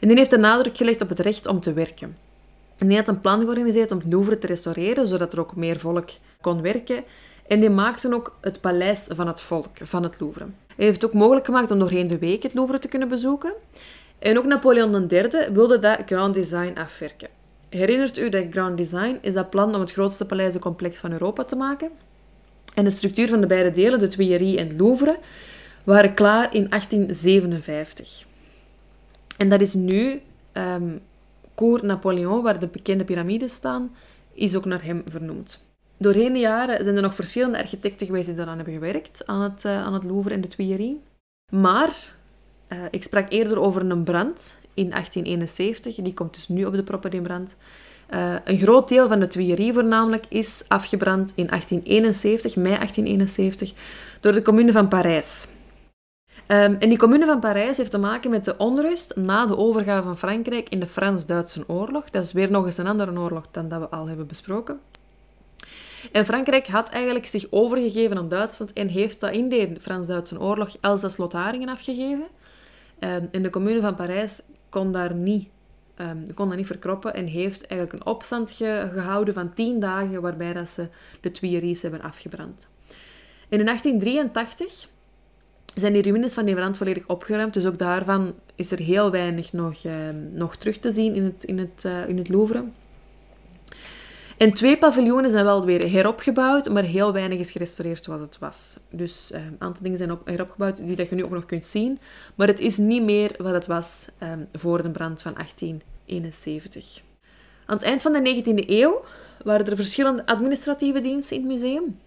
[0.00, 2.16] En die heeft de nadruk gelegd op het recht om te werken.
[2.78, 5.80] En die had een plan georganiseerd om het Louvre te restaureren, zodat er ook meer
[5.80, 7.04] volk kon werken.
[7.48, 10.46] En die maakte ook het paleis van het volk, van het Louvre.
[10.76, 13.52] Hij heeft het ook mogelijk gemaakt om doorheen de week het Louvre te kunnen bezoeken.
[14.18, 17.28] En ook Napoleon III wilde dat Grand Design afwerken.
[17.68, 21.56] Herinnert u dat Grand Design is dat plan om het grootste paleizencomplex van Europa te
[21.56, 21.90] maken?
[22.74, 25.18] En de structuur van de beide delen, de Tuileries en het Louvre,
[25.84, 28.24] waren klaar in 1857.
[29.36, 30.20] En dat is nu
[30.52, 31.00] um,
[31.54, 33.94] Cour Napoleon, waar de bekende piramides staan,
[34.32, 35.64] is ook naar hem vernoemd.
[35.96, 39.64] Doorheen de jaren zijn er nog verschillende architecten geweest die daaraan hebben gewerkt, aan het,
[39.64, 40.96] uh, aan het Louvre en de Tuileries.
[41.52, 42.14] Maar
[42.68, 46.82] uh, ik sprak eerder over een brand in 1871, die komt dus nu op de
[46.82, 47.24] proppen.
[48.10, 53.72] Uh, een groot deel van de Tuileries voornamelijk is afgebrand in 1871, mei 1871,
[54.20, 55.48] door de commune van Parijs.
[56.48, 60.02] Um, en die commune van Parijs heeft te maken met de onrust na de overgave
[60.02, 62.10] van Frankrijk in de Frans-Duitse oorlog.
[62.10, 64.80] Dat is weer nog eens een andere oorlog dan dat we al hebben besproken.
[66.12, 70.76] En Frankrijk had eigenlijk zich overgegeven aan Duitsland en heeft dat in de Frans-Duitse oorlog
[70.80, 72.26] Elsass-Lotharingen afgegeven.
[73.00, 75.48] Um, en de commune van Parijs kon daar niet,
[75.96, 80.52] um, kon dat niet verkroppen en heeft eigenlijk een opstand gehouden van tien dagen waarbij
[80.52, 80.88] dat ze
[81.20, 82.68] de Tuileries hebben afgebrand.
[83.48, 84.88] In 1883
[85.74, 87.54] zijn die ruïnes van die brand volledig opgeruimd.
[87.54, 89.92] Dus ook daarvan is er heel weinig nog, uh,
[90.32, 92.64] nog terug te zien in het, in, het, uh, in het Louvre.
[94.36, 98.76] En twee paviljoenen zijn wel weer heropgebouwd, maar heel weinig is gerestaureerd zoals het was.
[98.90, 101.66] Dus uh, een aantal dingen zijn op, heropgebouwd die dat je nu ook nog kunt
[101.66, 101.98] zien.
[102.34, 107.02] Maar het is niet meer wat het was um, voor de brand van 1871.
[107.66, 109.04] Aan het eind van de 19e eeuw
[109.44, 111.98] waren er verschillende administratieve diensten in het museum.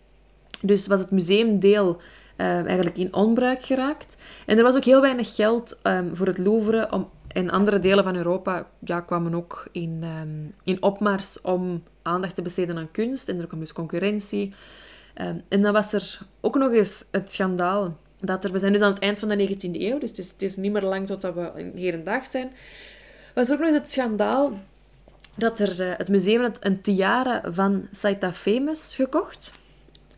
[0.62, 2.02] Dus was het museumdeel
[2.40, 4.18] Ehm, eigenlijk in onbruik geraakt.
[4.46, 6.88] En er was ook heel weinig geld um, voor het Louvre.
[6.92, 12.36] Om, en andere delen van Europa ja, kwamen ook in, um, in opmars om aandacht
[12.36, 13.30] te besteden aan kunst.
[13.30, 14.54] En er kwam dus concurrentie.
[15.48, 18.52] en dan was er ook nog eens het schandaal dat er...
[18.52, 20.84] We zijn nu aan het eind van de 19e eeuw, dus het is, niet meer
[20.84, 22.52] lang totdat we hier en dag zijn.
[23.34, 24.60] Was er ook nog eens het schandaal
[25.36, 29.52] dat er, uh, het museum had een tiara van Saita Famous gekocht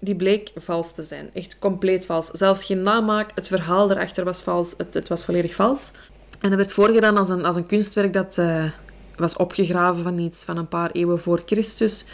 [0.02, 1.30] die bleek vals te zijn.
[1.34, 2.28] Echt compleet vals.
[2.28, 5.92] Zelfs geen namaak, het verhaal erachter was vals, het, het was volledig vals.
[6.40, 8.66] En dat werd voorgedaan als een, als een kunstwerk dat uh,
[9.16, 12.06] was opgegraven van iets van een paar eeuwen voor Christus.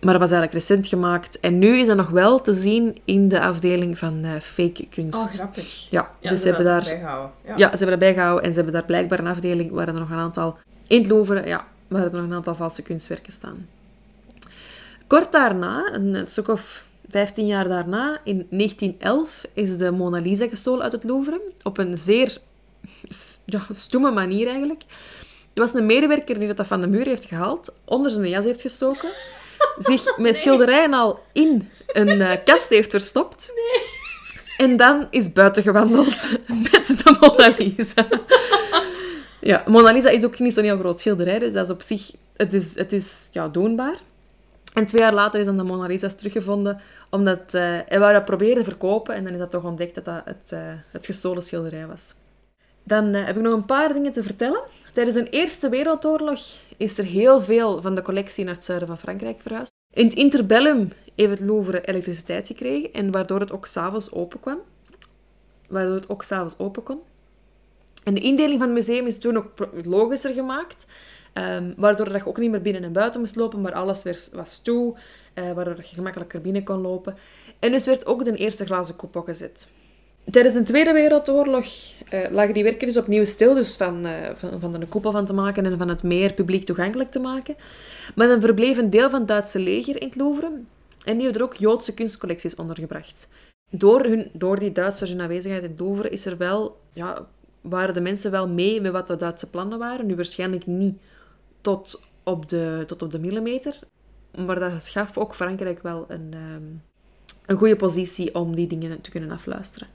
[0.00, 1.40] Maar dat was eigenlijk recent gemaakt.
[1.40, 5.24] En nu is dat nog wel te zien in de afdeling van uh, fake kunst.
[5.24, 5.86] Oh, grappig.
[5.90, 6.88] Ja, dus ze, hebben daar...
[6.88, 7.32] Ja.
[7.44, 7.70] ja.
[7.70, 8.44] ze hebben dat bijgehouden.
[8.44, 10.58] En ze hebben daar blijkbaar een afdeling waar er nog een aantal...
[10.86, 13.68] In het Louvre, ja, waar er nog een aantal valse kunstwerken staan.
[15.06, 20.82] Kort daarna, een stuk of 15 jaar daarna, in 1911, is de Mona Lisa gestolen
[20.82, 21.40] uit het Louvre.
[21.62, 22.38] Op een zeer
[23.44, 24.82] ja, stoeme manier eigenlijk.
[25.56, 28.60] Er was een medewerker die dat van de muur heeft gehaald, onder zijn jas heeft
[28.60, 29.08] gestoken,
[29.78, 33.52] zich met schilderijen al in een uh, kast heeft verstopt.
[33.54, 34.68] Nee.
[34.68, 36.30] En dan is buiten gewandeld
[36.70, 38.06] met de Mona Lisa.
[39.40, 42.10] ja, Mona Lisa is ook niet zo'n heel groot schilderij, dus dat is op zich...
[42.36, 43.98] Het is, het is ja, doenbaar.
[44.72, 48.24] En twee jaar later is dan de Mona Lisa's teruggevonden, omdat uh, hij wou dat
[48.24, 50.58] proberen verkopen en dan is dat toch ontdekt dat dat het, uh,
[50.92, 52.14] het gestolen schilderij was.
[52.86, 54.62] Dan uh, heb ik nog een paar dingen te vertellen.
[54.92, 56.40] Tijdens de Eerste Wereldoorlog
[56.76, 59.72] is er heel veel van de collectie naar het zuiden van Frankrijk verhuisd.
[59.92, 64.58] In het interbellum heeft het Louvre elektriciteit gekregen en waardoor het ook s'avonds open kwam.
[65.68, 66.98] Waardoor het ook s'avonds open kon.
[68.04, 70.86] En de indeling van het museum is toen ook logischer gemaakt.
[71.34, 74.96] Um, waardoor je ook niet meer binnen en buiten moest lopen, maar alles was toe,
[75.34, 77.16] uh, waardoor je gemakkelijker binnen kon lopen.
[77.58, 79.68] En dus werd ook de eerste glazen koepel gezet.
[80.30, 81.66] Tijdens de Tweede Wereldoorlog
[82.12, 85.26] uh, lagen die werken dus opnieuw stil, dus van, uh, van, van de koepel van
[85.26, 87.56] te maken en van het meer publiek toegankelijk te maken.
[88.14, 90.50] Maar dan verbleef een deel van het Duitse leger in het Louvre
[91.04, 93.28] en die hebben er ook Joodse kunstcollecties ondergebracht.
[93.70, 97.26] Door, hun, door die Duitsers hun aanwezigheid in het Louvre is er wel, ja,
[97.60, 100.06] waren de mensen wel mee met wat de Duitse plannen waren.
[100.06, 100.96] Nu waarschijnlijk niet
[101.60, 103.78] tot op de, tot op de millimeter.
[104.46, 106.82] Maar dat gaf ook Frankrijk wel een, um,
[107.46, 109.88] een goede positie om die dingen te kunnen afluisteren.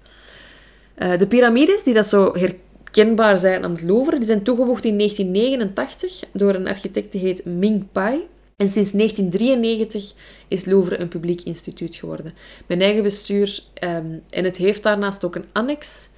[1.02, 4.98] Uh, de piramides, die dat zo herkenbaar zijn aan het Louvre, die zijn toegevoegd in
[4.98, 8.28] 1989 door een architect die heet Ming Pai.
[8.56, 10.14] En sinds 1993
[10.48, 12.34] is Louvre een publiek instituut geworden.
[12.68, 13.64] Met eigen bestuur.
[13.84, 16.10] Um, en het heeft daarnaast ook een annex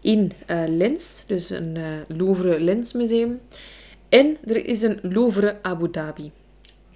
[0.00, 1.84] in uh, Lens, dus een uh,
[2.16, 3.40] Louvre Lensmuseum.
[4.08, 6.32] En er is een Louvre Abu Dhabi.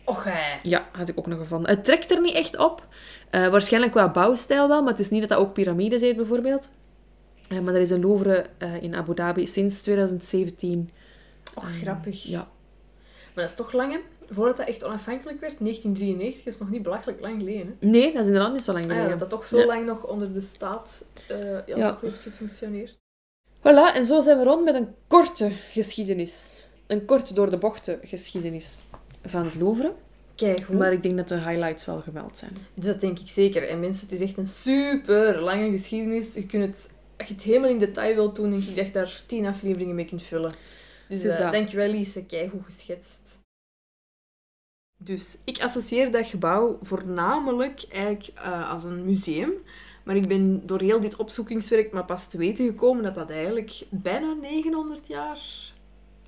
[0.05, 0.59] Och, hè.
[0.63, 1.71] Ja, had ik ook nog gevonden.
[1.71, 2.87] Het trekt er niet echt op.
[3.31, 6.71] Uh, waarschijnlijk qua bouwstijl wel, maar het is niet dat dat ook piramides heeft, bijvoorbeeld.
[7.49, 10.91] Uh, maar er is een Louvre uh, in Abu Dhabi sinds 2017.
[11.55, 12.23] Och, grappig.
[12.23, 12.49] Ja.
[13.35, 13.99] Maar dat is toch lang, hè?
[14.31, 17.77] Voordat dat echt onafhankelijk werd, 1993, is nog niet belachelijk lang geleden.
[17.81, 17.87] Hè?
[17.89, 19.05] Nee, dat is inderdaad niet zo lang geleden.
[19.05, 21.91] Ah, ja, dat toch zo lang nog onder de staat ja, ja.
[21.91, 22.99] Toch heeft gefunctioneerd.
[23.59, 27.99] Voilà, en zo zijn we rond met een korte geschiedenis een kort door de bochten
[28.03, 28.85] geschiedenis
[29.25, 29.93] van het Louvre.
[30.35, 32.57] Kijk, Maar ik denk dat de highlights wel gemeld zijn.
[32.75, 33.69] Dat denk ik zeker.
[33.69, 36.35] En mensen, het is echt een super lange geschiedenis.
[36.35, 36.91] Je kunt het,
[37.23, 39.95] als je het helemaal in detail wilt doen, denk ik dat je daar tien afleveringen
[39.95, 40.53] mee kunt vullen.
[41.09, 43.41] Dus uh, dankjewel Lise, kijk hoe geschetst.
[44.99, 49.53] Dus ik associeer dat gebouw voornamelijk eigenlijk uh, als een museum.
[50.05, 53.83] Maar ik ben door heel dit opzoekingswerk maar pas te weten gekomen dat dat eigenlijk
[53.91, 55.39] bijna 900 jaar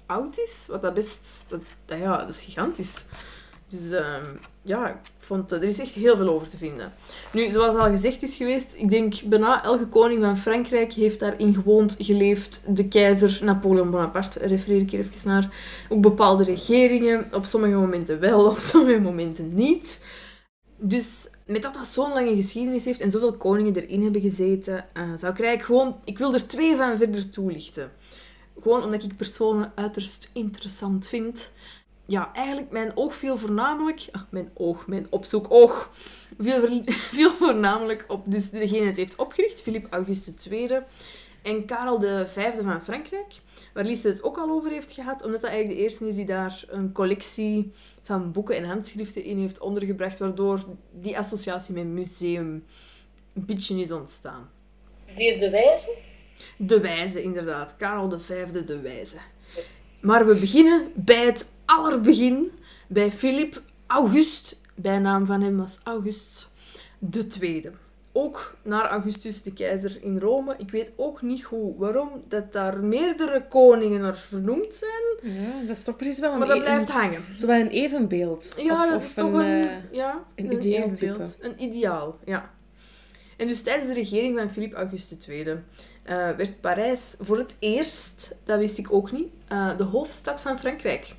[0.06, 0.64] oud is.
[0.68, 1.44] Wat dat best...
[1.46, 3.04] Dat, dat ja, dat is gigantisch.
[3.80, 4.24] Dus ehm,
[4.62, 6.92] ja, ik vond, er is echt heel veel over te vinden.
[7.32, 11.54] Nu, zoals al gezegd is geweest, ik denk bijna elke koning van Frankrijk heeft daarin
[11.54, 12.64] gewoond, geleefd.
[12.68, 15.48] De keizer Napoleon Bonaparte, refereer ik hier even naar.
[15.88, 20.00] Ook bepaalde regeringen, op sommige momenten wel, op sommige momenten niet.
[20.76, 25.02] Dus met dat dat zo'n lange geschiedenis heeft en zoveel koningen erin hebben gezeten, uh,
[25.02, 25.96] zou ik eigenlijk gewoon...
[26.04, 27.90] Ik wil er twee van verder toelichten.
[28.62, 31.52] Gewoon omdat ik personen uiterst interessant vind
[32.06, 34.08] ja, eigenlijk mijn oog viel voornamelijk...
[34.12, 35.90] Ah, mijn oog, mijn opzoek oog.
[36.38, 36.82] Viel,
[37.16, 40.68] viel voornamelijk op dus degene het heeft opgericht, Philippe Augustus II.
[41.42, 43.34] En Karel V van Frankrijk,
[43.72, 46.24] waar Lise het ook al over heeft gehad, omdat dat eigenlijk de eerste is die
[46.24, 52.64] daar een collectie van boeken en handschriften in heeft ondergebracht, waardoor die associatie met museum
[53.34, 54.50] een beetje is ontstaan.
[55.14, 55.94] Die de Wijze?
[56.56, 57.76] De Wijze, inderdaad.
[57.76, 59.18] Karel V de Wijze.
[60.00, 62.50] Maar we beginnen bij het allerbegin
[62.86, 64.60] bij Philip August.
[64.74, 66.48] Bijnaam van hem was August
[66.98, 67.72] de Tweede.
[68.12, 70.54] Ook naar Augustus de keizer in Rome.
[70.58, 75.32] Ik weet ook niet hoe waarom dat daar meerdere koningen naar vernoemd zijn.
[75.34, 76.38] Ja, dat is toch precies wel een...
[76.38, 77.24] Maar dat e- blijft hangen.
[77.36, 78.54] Zo wel een evenbeeld.
[78.56, 81.26] Ja, dat is toch een, een, uh, ja, een, een ideaal type.
[81.40, 82.52] Een ideaal, ja.
[83.36, 85.56] En dus tijdens de regering van Philippe Augustus II uh,
[86.36, 91.14] werd Parijs voor het eerst, dat wist ik ook niet, uh, de hoofdstad van Frankrijk.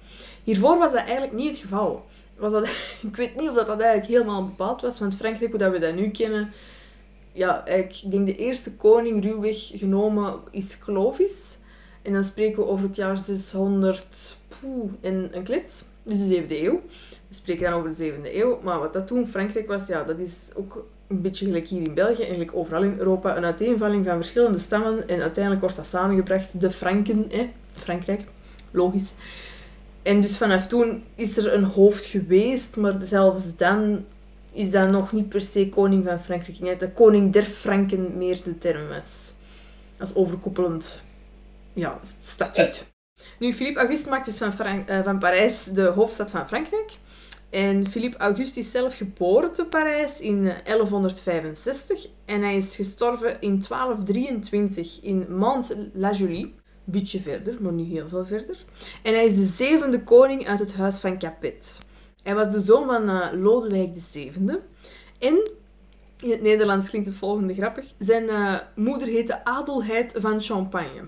[0.45, 2.05] Hiervoor was dat eigenlijk niet het geval.
[2.37, 2.67] Was dat,
[3.09, 5.79] ik weet niet of dat, dat eigenlijk helemaal bepaald was, want Frankrijk, hoe dat we
[5.79, 6.51] dat nu kennen,
[7.31, 11.57] ja, ik denk de eerste koning ruwweg genomen is Clovis.
[12.01, 16.49] En dan spreken we over het jaar 600 poeh, en een klets, dus de 7e
[16.49, 16.81] eeuw.
[17.27, 18.59] We spreken dan over de 7e eeuw.
[18.63, 21.93] Maar wat dat toen Frankrijk was, ja, dat is ook een beetje gelijk hier in
[21.93, 25.07] België, eigenlijk overal in Europa, een uiteenvalling van verschillende stammen.
[25.07, 28.21] En uiteindelijk wordt dat samengebracht, de Franken, hè, Frankrijk,
[28.71, 29.13] logisch.
[30.05, 34.05] En dus vanaf toen is er een hoofd geweest, maar zelfs dan
[34.53, 36.59] is dat nog niet per se koning van Frankrijk.
[36.59, 39.33] Ik dat koning der Franken meer de term was.
[39.99, 41.03] Als overkoepelend
[41.73, 42.85] ja, statuut.
[43.39, 44.51] Nu, Philippe Auguste maakt dus van,
[44.89, 46.97] uh, van Parijs de hoofdstad van Frankrijk.
[47.49, 53.63] En Philippe Auguste is zelf geboren te Parijs in 1165 en hij is gestorven in
[53.67, 56.53] 1223 in Mantes-la-Jolie
[56.85, 58.57] beetje verder, maar niet heel veel verder.
[59.03, 61.79] En hij is de zevende koning uit het huis van Capet.
[62.23, 64.31] Hij was de zoon van uh, Lodewijk VII.
[65.19, 65.49] En,
[66.19, 71.01] in het Nederlands klinkt het volgende grappig, zijn uh, moeder heette Adelheid van Champagne.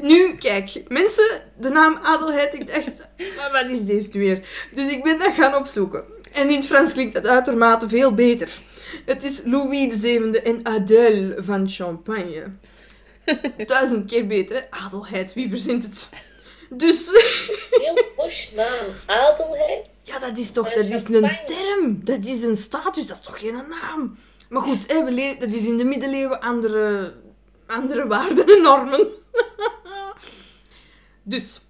[0.00, 2.98] Nu, kijk, mensen, de naam Adelheid, ik dacht,
[3.36, 4.68] maar wat is deze weer?
[4.74, 6.04] Dus ik ben dat gaan opzoeken.
[6.32, 8.58] En in het Frans klinkt dat uitermate veel beter.
[9.04, 12.44] Het is Louis VII en Adèle van Champagne.
[13.66, 14.62] Duizend keer beter, hè?
[14.70, 16.08] Adelheid, wie verzint het?
[16.70, 17.10] Dus...
[17.82, 18.86] Heel posh naam.
[19.06, 20.02] Adelheid?
[20.04, 20.72] Ja, dat is toch...
[20.72, 22.04] Dat is een term.
[22.04, 23.06] Dat is een status.
[23.06, 24.18] Dat is toch geen naam?
[24.48, 27.14] Maar goed, hè, we dat is in de middeleeuwen andere,
[27.66, 29.06] andere waarden en normen.
[31.22, 31.60] dus...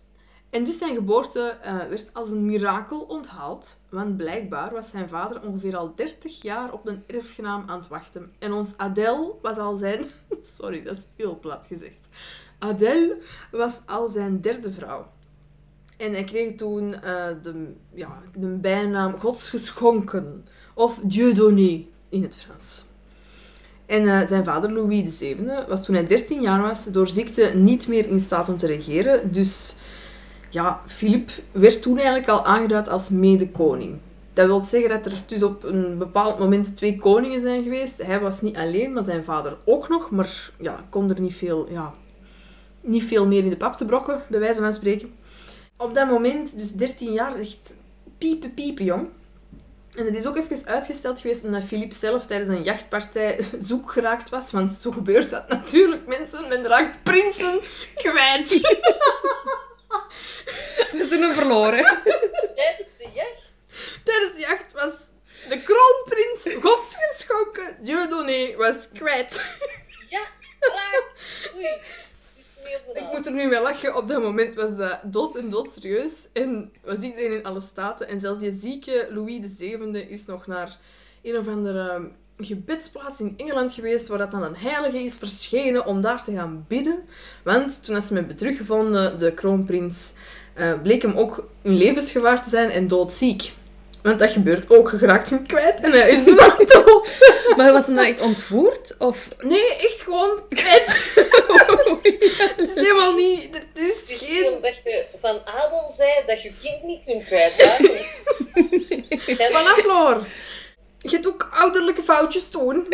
[0.57, 5.43] En dus zijn geboorte uh, werd als een mirakel onthaald, want blijkbaar was zijn vader
[5.43, 8.33] ongeveer al 30 jaar op een erfgenaam aan het wachten.
[8.39, 10.05] En ons Adèle was al zijn...
[10.59, 12.09] Sorry, dat is heel plat gezegd.
[12.59, 13.19] Adèle
[13.51, 15.07] was al zijn derde vrouw.
[15.97, 17.01] En hij kreeg toen uh,
[17.43, 22.85] de, ja, de bijnaam Godsgeschonken, of Dieudonné in het Frans.
[23.87, 27.89] En uh, zijn vader, Louis VII, was toen hij 13 jaar was, door ziekte niet
[27.89, 29.33] meer in staat om te regeren.
[29.33, 29.77] Dus
[30.57, 33.99] ja, Filip werd toen eigenlijk al aangeduid als mede-koning.
[34.33, 38.03] Dat wil zeggen dat er dus op een bepaald moment twee koningen zijn geweest.
[38.03, 40.11] Hij was niet alleen, maar zijn vader ook nog.
[40.11, 41.95] Maar ja, kon er niet veel, ja,
[42.81, 45.15] niet veel meer in de pap te brokken, bij wijze van spreken.
[45.77, 47.75] Op dat moment, dus 13 jaar, echt
[48.19, 49.09] piepen, piepen, jong.
[49.95, 54.29] En het is ook even uitgesteld geweest omdat Filip zelf tijdens een jachtpartij zoek geraakt
[54.29, 54.51] was.
[54.51, 56.49] Want zo gebeurt dat natuurlijk, mensen.
[56.49, 57.61] Men raakt prinsen
[57.95, 58.61] kwijt.
[60.93, 61.85] We zijn hem verloren.
[62.57, 63.53] Tijdens de jacht?
[64.05, 64.93] Tijdens de jacht was
[65.49, 69.41] de kroonprins godsgeschonken Dieudonné was kwijt.
[70.09, 70.27] Ja,
[70.59, 71.05] klaar.
[71.55, 71.81] Oei.
[72.95, 73.97] Ik moet er nu wel lachen.
[73.97, 76.29] Op dat moment was dat dood en dood serieus.
[76.33, 78.09] En was iedereen in alle staten.
[78.09, 80.79] En zelfs die zieke Louis VII is nog naar
[81.23, 86.01] een of andere gebedsplaats in Engeland geweest waar dat dan een heilige is verschenen om
[86.01, 87.05] daar te gaan bidden.
[87.45, 90.13] Want toen ze hem teruggevonden, de kroonprins,
[90.57, 93.53] uh, bleek hem ook in levensgevaar te zijn en doodziek.
[94.03, 94.91] Want dat gebeurt ook.
[94.91, 96.25] Je geraakt hem kwijt en hij is
[96.73, 97.35] dood.
[97.57, 98.97] Maar was hem dan echt ontvoerd?
[98.99, 99.29] Of...
[99.41, 100.87] Nee, echt gewoon kwijt.
[102.57, 103.49] het is helemaal niet...
[103.53, 104.53] Het is geen...
[104.53, 108.05] Omdat je van adel zei dat je kind niet kunt kwijtraken.
[109.53, 110.27] Vanaf, Floor.
[111.11, 112.87] Je hebt ook ouderlijke foutjes doen.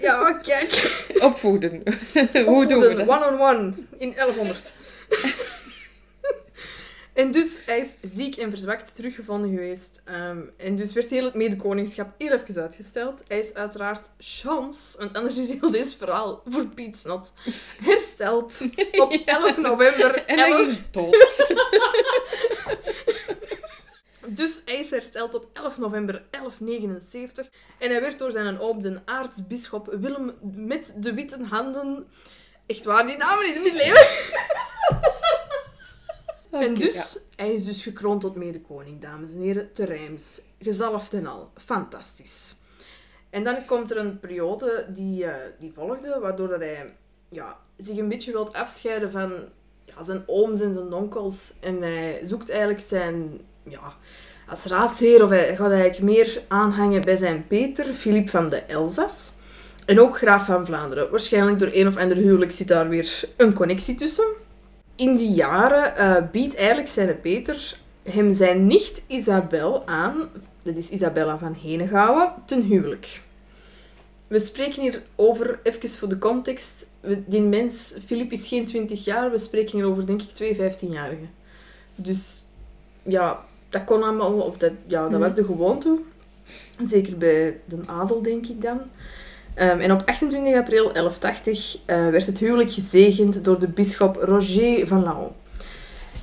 [0.00, 1.04] Ja, kijk.
[1.20, 1.82] Opvoeden.
[2.46, 3.08] Hoe doen we dat?
[3.08, 3.36] One-on-one.
[3.36, 4.72] -on -one, in 1100.
[7.18, 10.02] En dus, hij is ziek en verzwakt teruggevonden geweest.
[10.30, 13.22] Um, en dus werd heel het medekoningschap heel even uitgesteld.
[13.28, 17.32] Hij is uiteraard chance, want anders is heel deze verhaal voor Piet Snot
[17.82, 18.60] hersteld
[19.02, 20.24] op 11 november.
[20.24, 20.82] en hij 11...
[20.90, 21.46] dood.
[24.26, 27.48] Dus hij is hersteld op 11 november 1179.
[27.78, 32.06] En hij werd door zijn oom, de aartsbisschop Willem met de witte handen...
[32.68, 34.06] Echt waar, die namen in het middeleeuwen.
[36.66, 40.40] en dus, hij is dus gekroond tot medekoning, dames en heren, te Rijms.
[40.58, 41.50] Gezalfd en al.
[41.54, 42.56] Fantastisch.
[43.30, 46.94] En dan komt er een periode die, uh, die volgde, waardoor dat hij
[47.28, 49.48] ja, zich een beetje wilt afscheiden van
[49.84, 51.54] ja, zijn ooms en zijn onkels.
[51.60, 53.40] En hij zoekt eigenlijk zijn...
[53.68, 53.94] Ja,
[54.48, 59.30] als raadsheer, of hij gaat eigenlijk meer aanhangen bij zijn Peter, Filip van de Elzas.
[59.86, 61.10] En ook graaf van Vlaanderen.
[61.10, 64.26] Waarschijnlijk door een of ander huwelijk zit daar weer een connectie tussen
[64.98, 70.28] in die jaren uh, biedt eigenlijk zijn Peter hem zijn nicht Isabel aan,
[70.62, 73.22] dat is Isabella van Henegouwen, ten huwelijk.
[74.26, 76.86] We spreken hier over, even voor de context,
[77.26, 81.30] die mens, Filip is geen 20 jaar, we spreken hier over denk ik twee 15-jarigen.
[81.94, 82.44] Dus
[83.02, 85.98] ja, dat kon allemaal, of dat, ja, dat was de gewoonte.
[86.86, 88.80] Zeker bij de adel, denk ik dan.
[89.60, 94.86] Um, en op 28 april 1180 uh, werd het huwelijk gezegend door de bisschop Roger
[94.86, 95.32] van Laon.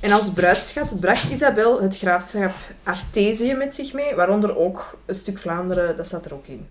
[0.00, 5.38] En als bruidschat bracht Isabel het graafschap Artesië met zich mee, waaronder ook een stuk
[5.38, 6.68] Vlaanderen, dat zat er ook in.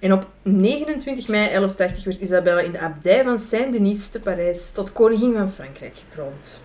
[0.00, 4.92] En op 29 mei 1180 werd Isabelle in de abdij van Saint-Denis te Parijs tot
[4.92, 6.60] koningin van Frankrijk gekroond.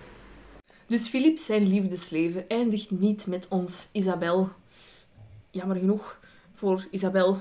[0.92, 4.48] Dus Philippe zijn liefdesleven eindigt niet met ons Isabel.
[5.50, 6.18] Jammer genoeg
[6.54, 7.38] voor Isabel.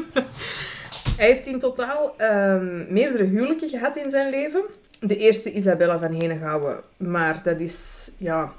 [1.16, 4.62] Hij heeft in totaal um, meerdere huwelijken gehad in zijn leven.
[5.00, 8.52] De eerste Isabella van Henegouwen, maar dat is, ja...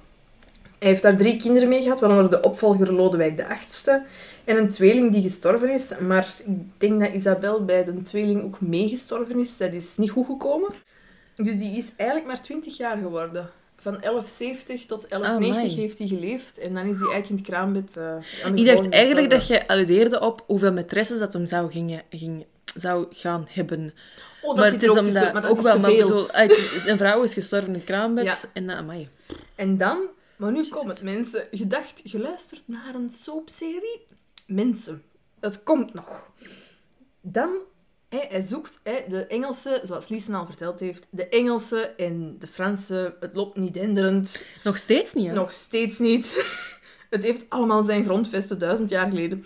[0.80, 4.04] Hij heeft daar drie kinderen mee gehad, waaronder de opvolger Lodewijk de Achtste
[4.44, 5.98] en een tweeling die gestorven is.
[6.00, 9.58] Maar ik denk dat Isabel bij de tweeling ook meegestorven is.
[9.58, 10.70] Dat is niet goed gekomen.
[11.36, 13.50] Dus die is eigenlijk maar 20 jaar geworden.
[13.84, 16.58] Van 1170 tot 1190 heeft hij geleefd.
[16.58, 20.20] En dan is hij eigenlijk in het kraambed uh, Ik dacht eigenlijk dat je alludeerde
[20.20, 23.94] op hoeveel maîtresses dat hem zou, gingen, ging, zou gaan hebben.
[24.42, 26.28] Oh, dat maar het is ook maar ook wel, maar bedoel,
[26.84, 28.24] zijn vrouw is gestorven in het kraambed.
[28.24, 28.38] Ja.
[28.54, 29.10] En, uh, amai.
[29.56, 30.00] en dan,
[30.36, 31.48] maar nu komt het, mensen.
[31.52, 34.08] Gedacht, geluisterd naar een soapserie.
[34.48, 35.04] Mensen,
[35.40, 36.30] het komt nog.
[37.22, 37.50] Dan
[38.30, 43.16] hij zoekt de Engelse, zoals Liesen al verteld heeft, de Engelse en de Franse.
[43.20, 44.44] Het loopt niet denderend.
[44.64, 45.34] Nog steeds niet, hè?
[45.34, 46.46] Nog steeds niet.
[47.10, 49.46] Het heeft allemaal zijn grondvesten duizend jaar geleden.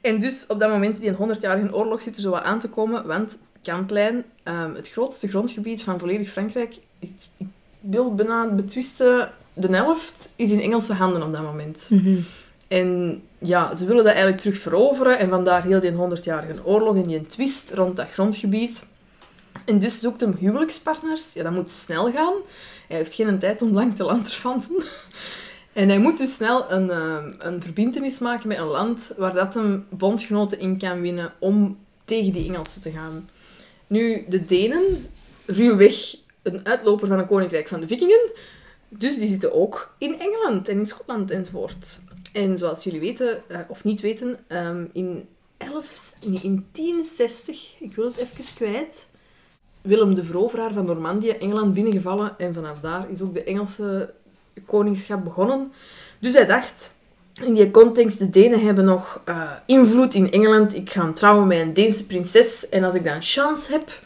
[0.00, 2.68] En dus op dat moment, die een 100-jarige oorlog zit er zo wat aan te
[2.68, 7.46] komen, want Kantlijn, um, het grootste grondgebied van volledig Frankrijk, ik, ik
[7.80, 11.86] wil bijna betwisten, de helft is in Engelse handen op dat moment.
[11.90, 12.24] Mm
[12.68, 15.18] en ja, ze willen dat eigenlijk terug veroveren.
[15.18, 18.82] En vandaar heel die 100-jarige oorlog en die twist rond dat grondgebied.
[19.64, 21.32] En dus zoekt hem huwelijkspartners.
[21.32, 22.34] Ja, dat moet snel gaan.
[22.88, 24.82] Hij heeft geen tijd om lang te lanterfanten.
[25.72, 29.54] En hij moet dus snel een, uh, een verbindenis maken met een land waar dat
[29.54, 33.28] hem bondgenoten in kan winnen om tegen die Engelsen te gaan.
[33.86, 35.06] Nu, de Denen,
[35.46, 38.30] ruwweg een uitloper van een koninkrijk van de vikingen,
[38.88, 42.00] dus die zitten ook in Engeland en in Schotland enzovoort.
[42.32, 47.94] En zoals jullie weten, uh, of niet weten, um, in, 11, nee, in 1060, ik
[47.94, 49.06] wil het even kwijt,
[49.80, 52.38] Willem de Veroveraar van Normandië Engeland binnengevallen.
[52.38, 54.14] En vanaf daar is ook de Engelse
[54.66, 55.72] koningschap begonnen.
[56.18, 56.94] Dus hij dacht,
[57.44, 60.74] in die context, de Denen hebben nog uh, invloed in Engeland.
[60.74, 62.68] Ik ga trouwen met een Deense prinses.
[62.68, 64.02] En als ik dan chance heb,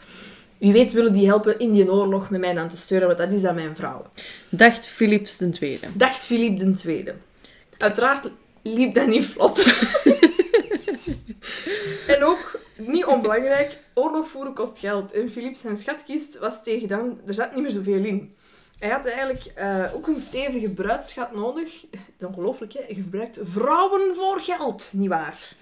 [0.57, 3.31] wie weet willen die helpen in die oorlog met mij aan te steunen, want dat
[3.31, 4.05] is dan mijn vrouw.
[4.49, 5.79] Dacht Philips II.
[5.93, 7.05] Dacht Philip II.
[7.77, 9.65] Uiteraard liep dat niet vlot.
[12.13, 15.11] en ook, niet onbelangrijk, oorlog voeren kost geld.
[15.11, 18.35] En Philippe zijn schatkist was tegen dan, er zat niet meer zoveel in.
[18.79, 21.85] Hij had eigenlijk uh, ook een stevige bruidschat nodig.
[21.89, 22.83] Dat is ongelooflijk, hè?
[22.87, 25.55] Je gebruikt vrouwen voor geld, nietwaar?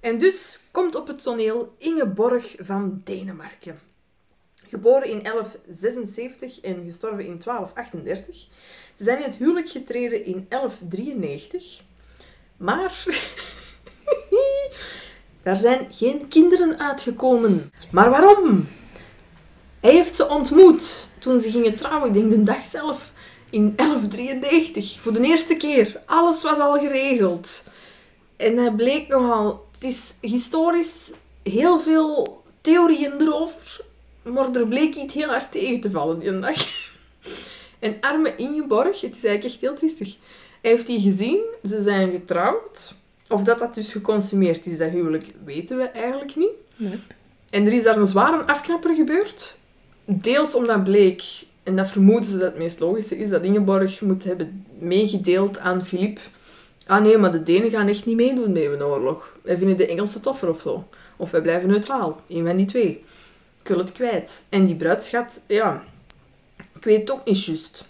[0.00, 3.91] En dus komt op het toneel Ingeborg van Denemarken.
[4.72, 8.46] Geboren in 1176 en gestorven in 1238.
[8.94, 11.82] Ze zijn in het huwelijk getreden in 1193.
[12.56, 13.04] Maar
[15.42, 17.72] daar zijn geen kinderen uitgekomen.
[17.90, 18.68] Maar waarom?
[19.80, 23.12] Hij heeft ze ontmoet toen ze gingen trouwen, ik denk de dag zelf,
[23.50, 25.00] in 1193.
[25.00, 26.00] Voor de eerste keer.
[26.06, 27.64] Alles was al geregeld.
[28.36, 29.66] En hij bleek nogal...
[29.72, 31.10] Het is historisch
[31.42, 33.90] heel veel theorieën erover,
[34.22, 36.90] maar er bleek iets heel hard tegen te vallen die dag.
[37.78, 40.16] En arme Ingeborg, het is eigenlijk echt heel triestig.
[40.60, 42.94] Hij heeft die gezien, ze zijn getrouwd.
[43.28, 46.50] Of dat dat dus geconsumeerd is, dat huwelijk, weten we eigenlijk niet.
[46.76, 46.98] Nee.
[47.50, 49.56] En er is daar een zware afknapper gebeurd.
[50.04, 51.22] Deels omdat bleek,
[51.62, 55.86] en dat vermoeden ze dat het meest logische is, dat Ingeborg moet hebben meegedeeld aan
[55.86, 56.20] Filip.
[56.86, 59.32] Ah nee, maar de Denen gaan echt niet meedoen met een oorlog.
[59.42, 60.88] Wij vinden de Engelsen toffer of zo.
[61.16, 62.20] Of wij blijven neutraal.
[62.28, 63.04] Een van die twee.
[63.64, 64.42] Ik het kwijt.
[64.48, 65.84] En die bruidschat, ja,
[66.74, 67.84] ik weet het niet juist.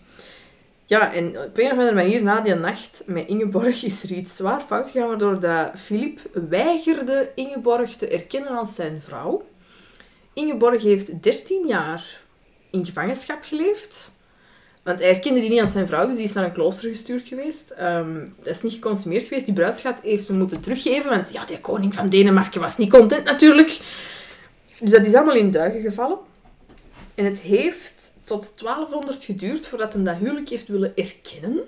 [0.87, 4.37] Ja, en op een of andere manier na die nacht met Ingeborg is er iets
[4.37, 9.47] zwaar fout gegaan, waardoor dat Filip weigerde Ingeborg te erkennen als zijn vrouw.
[10.33, 12.21] Ingeborg heeft 13 jaar
[12.71, 14.13] in gevangenschap geleefd.
[14.83, 17.29] Want hij herkende die niet als zijn vrouw, dus die is naar een klooster gestuurd
[17.29, 17.75] geweest.
[17.81, 19.45] Um, dat is niet geconsumeerd geweest.
[19.45, 23.25] Die bruidschat heeft hem moeten teruggeven, want ja, die koning van Denemarken was niet content
[23.25, 23.81] natuurlijk.
[24.83, 26.19] Dus dat is allemaal in duigen gevallen.
[27.15, 31.61] En het heeft tot 1200 geduurd voordat hij dat huwelijk heeft willen erkennen.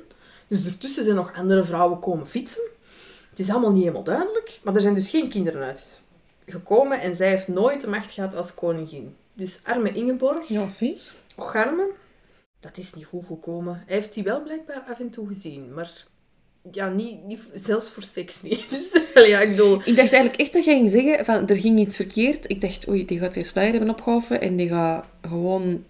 [0.47, 2.63] Dus ertussen zijn nog andere vrouwen komen fietsen.
[3.31, 5.77] Het is allemaal niet helemaal duidelijk, maar er zijn dus geen kinderen
[6.45, 9.17] uitgekomen en zij heeft nooit de macht gehad als koningin.
[9.33, 10.49] Dus arme Ingeborg.
[10.49, 11.01] Ja, zie.
[11.37, 11.91] Och, arme.
[12.61, 13.83] Dat is niet goed gekomen.
[13.87, 16.07] Hij heeft die wel blijkbaar af en toe gezien, maar
[16.73, 18.67] ja, niet, niet, zelfs voor seks niet.
[18.71, 19.75] Dus, ja, ik, bedoel...
[19.75, 22.51] ik dacht eigenlijk echt dat jij ging zeggen van er ging iets verkeerd.
[22.51, 25.85] Ik dacht, oei, die gaat die sluier hebben opgehoven en die gaat gewoon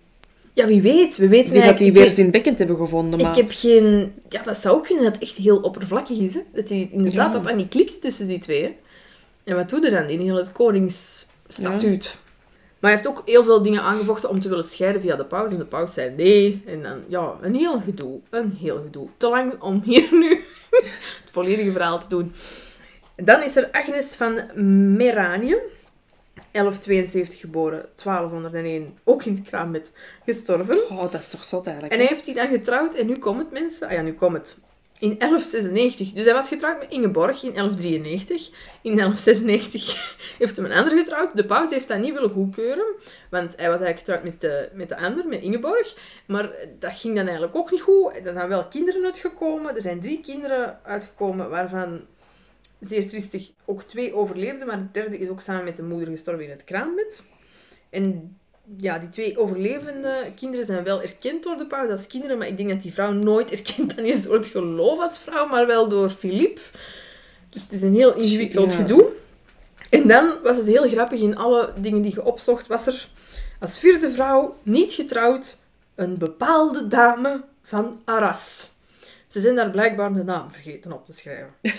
[0.55, 1.17] ja, wie weet.
[1.17, 3.21] We weten die gaat die weer zijn bekkend hebben gevonden.
[3.21, 3.31] Maar...
[3.31, 4.15] Ik heb geen...
[4.29, 6.35] Ja, dat zou kunnen dat het echt heel oppervlakkig is.
[6.35, 6.41] Hè?
[6.53, 8.77] Dat hij inderdaad dat dat niet klikt tussen die twee.
[9.45, 12.19] En wat doet er dan in heel het koningsstatuut?
[12.79, 15.53] Maar hij heeft ook heel veel dingen aangevochten om te willen scheiden via de paus.
[15.53, 16.63] En de paus zei nee.
[16.67, 18.21] En dan, ja, een heel gedoe.
[18.31, 19.09] Een heel gedoe.
[19.17, 20.41] Te lang om hier nu
[21.23, 22.35] het volledige verhaal te doen.
[23.17, 24.41] Dan is er Agnes van
[24.97, 25.57] Meranië.
[26.35, 29.93] 1172 geboren, 1201, ook in het kraambed
[30.25, 30.91] gestorven.
[30.91, 31.95] Oh, dat is toch zot eigenlijk.
[31.95, 33.87] En hij heeft die dan getrouwd en nu komt het mensen.
[33.87, 34.57] Ah ja, nu komt het.
[35.05, 36.13] In 1196.
[36.13, 38.47] Dus hij was getrouwd met Ingeborg in 1193.
[38.83, 41.37] In 1196 heeft hem een ander getrouwd.
[41.37, 42.85] De paus heeft dat niet willen goedkeuren.
[43.31, 45.97] Want hij was eigenlijk getrouwd met de, met de ander, met Ingeborg.
[46.27, 48.17] Maar dat ging dan eigenlijk ook niet goed.
[48.17, 49.77] Er zijn wel kinderen uitgekomen.
[49.77, 52.01] Er zijn drie kinderen uitgekomen waarvan
[52.81, 56.45] zeer triestig ook twee overleefden, maar de derde is ook samen met de moeder gestorven
[56.45, 57.23] in het kraambed.
[57.91, 58.39] En
[58.77, 62.57] ja, die twee overlevende kinderen zijn wel erkend door de paus als kinderen, maar ik
[62.57, 65.89] denk dat die vrouw nooit erkend dan is door het geloof als vrouw, maar wel
[65.89, 66.61] door Filip.
[67.49, 69.07] Dus het is een heel ingewikkeld gedoe.
[69.91, 73.09] En dan was het heel grappig, in alle dingen die je opzocht, was er
[73.61, 75.57] als vierde vrouw, niet getrouwd,
[75.95, 78.71] een bepaalde dame van Arras.
[79.29, 81.55] Ze zijn daar blijkbaar de naam vergeten op te schrijven.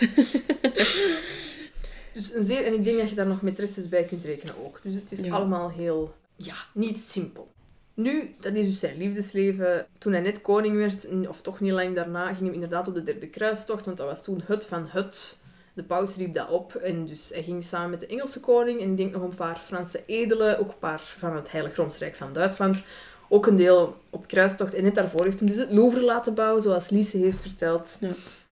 [2.13, 4.79] dus een zeer, en ik denk dat je daar nog maîtresses bij kunt rekenen ook.
[4.83, 7.53] Dus het is allemaal heel, ja, niet simpel.
[7.93, 9.87] Nu, dat is dus zijn liefdesleven.
[9.97, 13.03] Toen hij net koning werd, of toch niet lang daarna, ging hij inderdaad op de
[13.03, 15.37] derde kruistocht, want dat was toen het van het.
[15.73, 18.91] De paus riep dat op en dus hij ging samen met de Engelse koning en
[18.91, 22.33] ik denk nog een paar Franse edelen, ook een paar van het Heilig Roomsrijk van
[22.33, 22.83] Duitsland,
[23.29, 24.73] ook een deel op kruistocht.
[24.73, 27.97] En net daarvoor heeft hij dus het Louvre laten bouwen, zoals Lise heeft verteld.
[27.99, 28.13] Ja.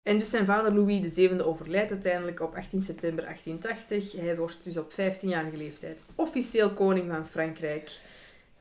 [0.05, 4.21] En dus zijn vader Louis VII overlijdt uiteindelijk op 18 september 1880.
[4.21, 7.99] Hij wordt dus op 15-jarige leeftijd officieel koning van Frankrijk.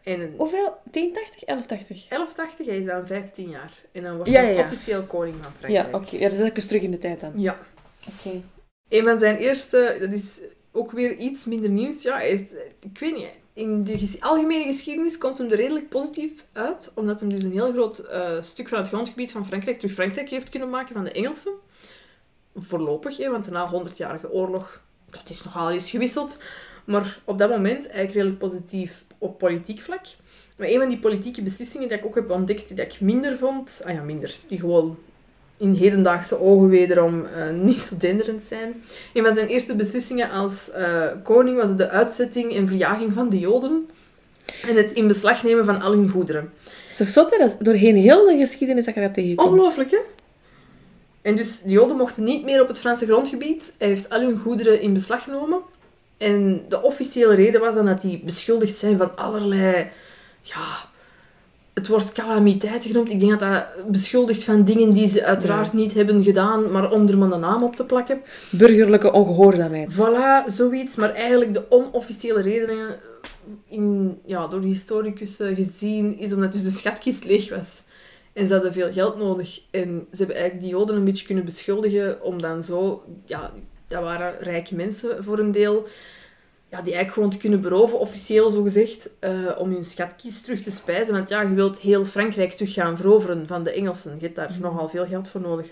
[0.03, 0.77] En Hoeveel?
[0.91, 1.45] 1080?
[1.45, 2.09] 1180?
[2.09, 3.73] 1180, hij is dan 15 jaar.
[3.93, 5.87] En dan wordt hij officieel koning van Frankrijk.
[5.93, 6.17] Ja, oké.
[6.17, 7.33] Ja, dat is even terug in de tijd dan.
[7.37, 7.59] Ja.
[8.09, 8.43] Oké.
[8.89, 10.41] Een van zijn eerste, dat is
[10.73, 12.03] ook weer iets minder nieuws.
[12.03, 12.41] Ja, hij is,
[12.81, 17.29] ik weet niet, in de algemene geschiedenis komt hem er redelijk positief uit, omdat hij
[17.29, 20.71] dus een heel groot eh, stuk van het grondgebied van Frankrijk terug Frankrijk heeft kunnen
[20.71, 21.53] maken van de Engelsen.
[22.55, 26.37] Voorlopig, hè, want na 100-jarige oorlog, dat is nogal eens gewisseld.
[26.85, 30.07] Maar op dat moment eigenlijk redelijk positief op politiek vlak.
[30.57, 33.83] Maar een van die politieke beslissingen die ik ook heb ontdekt, die ik minder vond,
[33.85, 34.99] ah ja, minder, die gewoon
[35.57, 38.83] in hedendaagse ogen wederom uh, niet zo denderend zijn.
[39.13, 43.39] Een van zijn eerste beslissingen als uh, koning was de uitzetting en verjaging van de
[43.39, 43.89] Joden
[44.69, 46.53] en het in beslag nemen van al hun goederen.
[46.89, 47.39] is toch zot, hè?
[47.39, 49.51] Dat doorheen heel de geschiedenis dat je dat tegenkomt.
[49.51, 49.99] Ongelooflijk, hè?
[51.23, 53.73] En dus de Joden mochten niet meer op het Franse grondgebied.
[53.79, 55.61] Hij heeft al hun goederen in beslag genomen.
[56.19, 59.91] En de officiële reden was dan dat die beschuldigd zijn van allerlei
[60.43, 60.89] ja,
[61.75, 63.11] het wordt calamiteit genoemd.
[63.11, 67.09] Ik denk dat dat beschuldigt van dingen die ze uiteraard niet hebben gedaan, maar om
[67.09, 68.23] er maar een naam op te plakken.
[68.51, 69.93] Burgerlijke ongehoorzaamheid.
[69.93, 70.97] Voilà, zoiets.
[70.97, 72.99] Maar eigenlijk de onofficiële redenen
[73.69, 77.83] in, ja, door de historicus gezien, is omdat dus de schatkist leeg was.
[78.33, 79.61] En ze hadden veel geld nodig.
[79.71, 83.03] En ze hebben eigenlijk die joden een beetje kunnen beschuldigen om dan zo...
[83.25, 83.53] Ja,
[83.89, 85.87] dat waren rijke mensen voor een deel.
[86.69, 90.63] Ja, die eigenlijk gewoon te kunnen beroven, officieel zo gezegd, uh, om hun schatkist terug
[90.63, 91.15] te spijzen.
[91.15, 94.15] Want ja, je wilt heel Frankrijk terug gaan veroveren van de Engelsen.
[94.15, 94.61] Je hebt daar mhm.
[94.61, 95.69] nogal veel geld voor nodig.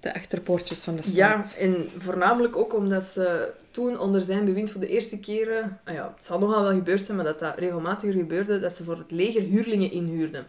[0.00, 1.14] De achterpoortjes van de stad.
[1.14, 5.78] Ja, en voornamelijk ook omdat ze toen onder zijn bewind voor de eerste keren...
[5.84, 8.84] Ah ja, het zal nogal wel gebeurd zijn, maar dat dat regelmatig gebeurde, dat ze
[8.84, 10.46] voor het leger huurlingen inhuurden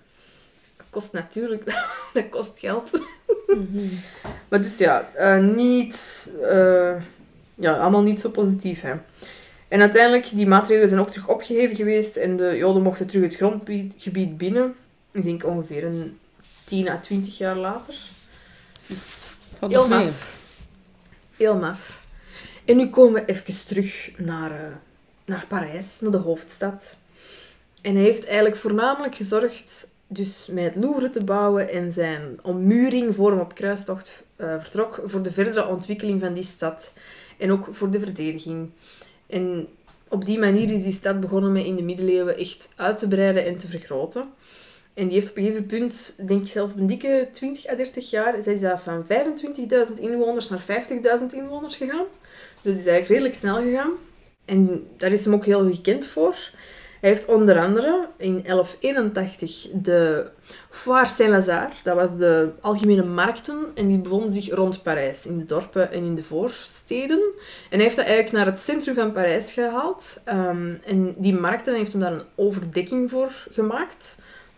[0.90, 1.64] kost natuurlijk
[2.14, 2.92] dat kost geld.
[3.48, 3.88] Mhm.
[4.48, 6.28] Maar dus ja, uh, niet...
[6.42, 6.96] Uh,
[7.56, 8.94] ja, allemaal niet zo positief, hè.
[9.70, 13.36] En uiteindelijk, die maatregelen zijn ook terug opgeheven geweest en de Joden mochten terug het
[13.36, 14.76] grondgebied binnen.
[15.12, 16.20] Ik denk ongeveer een
[16.64, 17.96] 10 à 20 jaar later.
[18.88, 19.08] Dus
[19.60, 20.38] heel maf.
[21.38, 22.08] Heel maf.
[22.66, 24.76] En nu komen we even terug naar, uh,
[25.26, 26.96] naar Parijs, naar de hoofdstad.
[27.82, 33.16] En hij heeft eigenlijk voornamelijk gezorgd dus met het Louvre te bouwen en zijn ommuring
[33.16, 36.92] voor hem op kruistocht uh, vertrok voor de verdere ontwikkeling van die stad
[37.38, 38.70] en ook voor de verdediging.
[39.30, 39.68] En
[40.10, 43.46] op die manier is die stad begonnen met in de middeleeuwen echt uit te breiden
[43.46, 44.34] en te vergroten.
[44.94, 47.76] En die heeft op een gegeven punt, denk ik zelfs op een dikke 20 à
[47.76, 52.06] 30 jaar, is dat van 25.000 inwoners naar 50.000 inwoners gegaan.
[52.62, 53.92] Dus dat is eigenlijk redelijk snel gegaan.
[54.46, 56.36] En daar is hem ook heel gekend voor.
[57.00, 60.30] Hij heeft onder andere in 1181 de
[60.70, 65.46] Foire Saint-Lazare, dat was de algemene markten, en die bevonden zich rond Parijs, in de
[65.46, 67.20] dorpen en in de voorsteden.
[67.70, 70.20] En hij heeft dat eigenlijk naar het centrum van Parijs gehaald.
[70.24, 74.16] Ehm, en die markten heeft hem daar een overdekking voor gemaakt.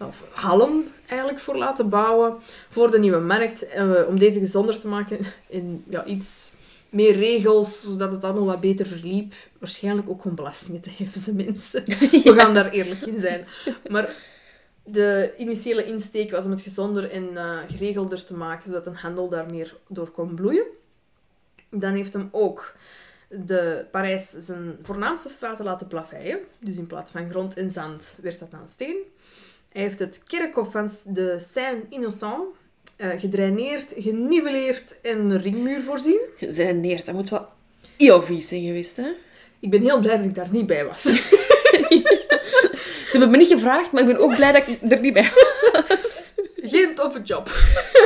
[0.07, 2.35] Of hallen eigenlijk voor laten bouwen
[2.69, 5.17] voor de nieuwe markt, uh, om deze gezonder te maken
[5.51, 6.50] en ja, iets
[6.91, 9.33] meer regels, zodat het allemaal wat beter verliep.
[9.59, 11.83] Waarschijnlijk ook om belastingen te heffen, ze mensen.
[12.23, 13.45] We gaan daar eerlijk in zijn.
[13.89, 14.15] Maar
[14.83, 19.29] de initiële insteek was om het gezonder en uh, geregelder te maken, zodat een handel
[19.29, 20.65] daar meer door kon bloeien.
[21.69, 22.75] Dan heeft hem ook
[23.29, 26.39] de Parijs zijn voornaamste straten laten plaveien.
[26.59, 28.97] Dus in plaats van grond en zand werd dat dan steen.
[29.69, 32.43] Hij heeft het kerkhof van de Saint-Innocent
[33.01, 36.19] uh, gedraineerd, geniveleerd en een ringmuur voorzien.
[36.37, 37.47] Gedraineerd, dat moet wel
[37.97, 39.11] heel vies zijn geweest, hè?
[39.59, 41.01] Ik ben heel blij dat ik daar niet bij was.
[43.09, 45.31] Ze hebben me niet gevraagd, maar ik ben ook blij dat ik er niet bij
[45.73, 46.33] was.
[46.55, 47.51] Geen toffe job.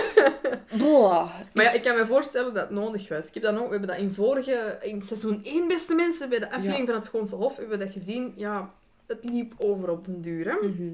[0.79, 1.29] Boah.
[1.53, 3.27] Maar ja, ik kan me voorstellen dat het nodig was.
[3.27, 6.39] Ik heb dat ook, we hebben dat in vorige, in seizoen 1, beste mensen, bij
[6.39, 8.33] de aflevering van het Schoonse Hof, hebben we dat gezien.
[8.35, 8.73] Ja,
[9.07, 10.67] het liep over op den duur, hè.
[10.67, 10.93] Mhm.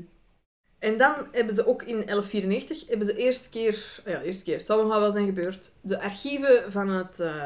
[0.82, 4.66] En dan hebben ze ook in 1194, hebben ze eerste keer, ja, eerste keer, het
[4.66, 7.46] zal nog wel zijn gebeurd, de archieven van het, uh,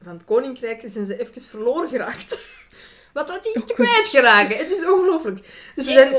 [0.00, 2.40] van het Koninkrijk zijn ze even verloren geraakt.
[3.12, 4.56] Wat had die kwijtgeraken?
[4.56, 5.38] Het is ongelooflijk.
[5.74, 6.12] Dus ze zijn...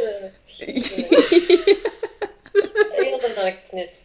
[2.92, 4.04] Heel de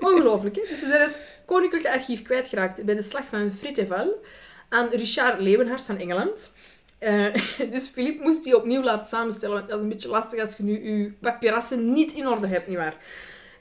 [0.00, 0.62] Ongelooflijk, hè?
[0.68, 4.22] Dus ze zijn het Koninklijke Archief kwijtgeraakt bij de slag van Fritteval
[4.68, 6.52] aan Richard Leeuwenhard van Engeland.
[7.00, 7.34] Uh,
[7.72, 10.62] dus Filip moest die opnieuw laten samenstellen, want dat is een beetje lastig als je
[10.62, 12.96] nu je papierassen niet in orde hebt, nietwaar?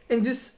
[0.07, 0.53] En dus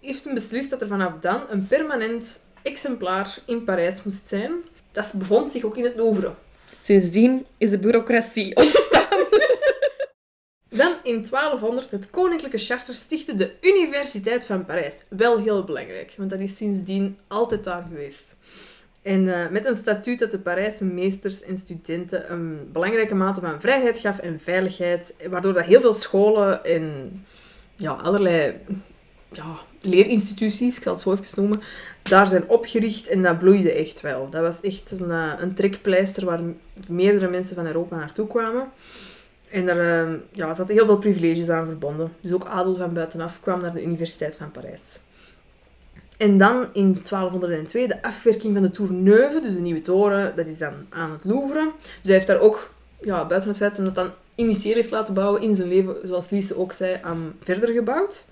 [0.00, 4.52] heeft hij beslist dat er vanaf dan een permanent exemplaar in Parijs moest zijn.
[4.92, 6.34] Dat bevond zich ook in het Louvre.
[6.80, 9.26] Sindsdien is de bureaucratie ontstaan.
[10.68, 15.02] Dan in 1200 het Koninklijke Charter stichtte de Universiteit van Parijs.
[15.08, 18.36] Wel heel belangrijk, want dat is sindsdien altijd daar geweest.
[19.02, 23.60] En uh, met een statuut dat de Parijse meesters en studenten een belangrijke mate van
[23.60, 27.12] vrijheid gaf en veiligheid, waardoor dat heel veel scholen en
[27.76, 28.54] ja, allerlei
[29.32, 31.60] ja, leerinstituties, ik zal het zo even noemen,
[32.02, 34.28] daar zijn opgericht en dat bloeide echt wel.
[34.30, 36.40] Dat was echt een, uh, een trekpleister waar
[36.88, 38.68] meerdere mensen van Europa naartoe kwamen.
[39.50, 42.12] En er uh, ja, zaten heel veel privileges aan verbonden.
[42.20, 44.98] Dus ook adel van buitenaf kwam naar de Universiteit van Parijs.
[46.16, 50.46] En dan in 1202 de afwerking van de Tour Neuve, dus de nieuwe toren, dat
[50.46, 51.70] is dan aan het Louvre.
[51.82, 54.90] Dus hij heeft daar ook, ja, buiten het feit dat hij dat dan initieel heeft
[54.90, 58.24] laten bouwen in zijn leven, zoals Lise ook zei, aan verder gebouwd.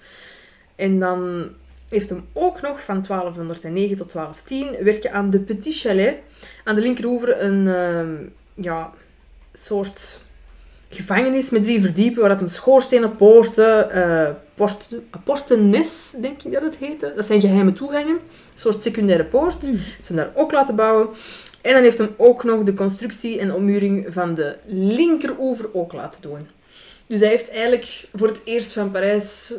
[0.77, 1.49] En dan
[1.89, 6.17] heeft hem ook nog van 1209 tot 1210 werken aan de Petit Chalet.
[6.65, 8.93] Aan de linkeroever een uh, ja,
[9.53, 10.21] soort
[10.91, 14.31] gevangenis met drie verdiepen, waar dat hem schoorstenen, poorten, uh,
[15.25, 17.13] portenes, denk ik dat het heette.
[17.17, 18.21] Dat zijn geheime toegangen, een
[18.55, 19.63] soort secundaire poort.
[19.63, 19.77] Mm.
[19.77, 21.09] Ze hebben daar ook laten bouwen.
[21.61, 26.23] En dan heeft hem ook nog de constructie en ommuring van de linkeroever ook laten
[26.23, 26.49] doen.
[27.07, 29.53] Dus hij heeft eigenlijk voor het eerst van Parijs,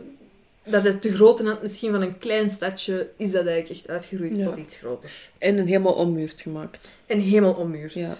[0.63, 4.43] dat het te grote had misschien van een klein stadje, is dat eigenlijk echt uitgegroeid
[4.43, 5.11] tot iets groter.
[5.37, 6.95] En een helemaal ommuurd gemaakt.
[7.05, 7.93] En helemaal ommuurd.
[7.93, 8.13] Ja.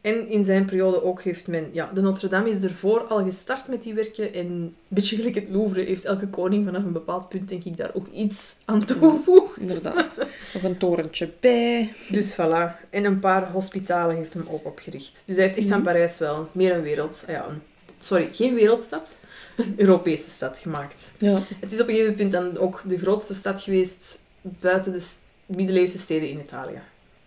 [0.00, 1.68] En in zijn periode ook heeft men...
[1.72, 4.34] Ja, de Notre-Dame is ervoor al gestart met die werken.
[4.34, 7.76] En een beetje gelijk het Louvre heeft elke koning vanaf een bepaald punt, denk ik,
[7.76, 9.56] daar ook iets aan toegevoegd.
[9.58, 10.26] inderdaad.
[10.54, 11.92] Nog een torentje bij.
[12.08, 12.88] Dus voilà.
[12.90, 15.22] En een paar hospitalen heeft hem ook opgericht.
[15.26, 15.86] Dus hij heeft echt van mhm.
[15.86, 17.24] Parijs wel meer een wereld...
[17.26, 17.62] Ah ja, een,
[17.98, 19.18] sorry, geen wereldstad.
[19.56, 21.12] Een Europese stad gemaakt.
[21.18, 21.38] Ja.
[21.60, 25.06] Het is op een gegeven punt dan ook de grootste stad geweest buiten de
[25.46, 26.80] middeleeuwse steden in Italië.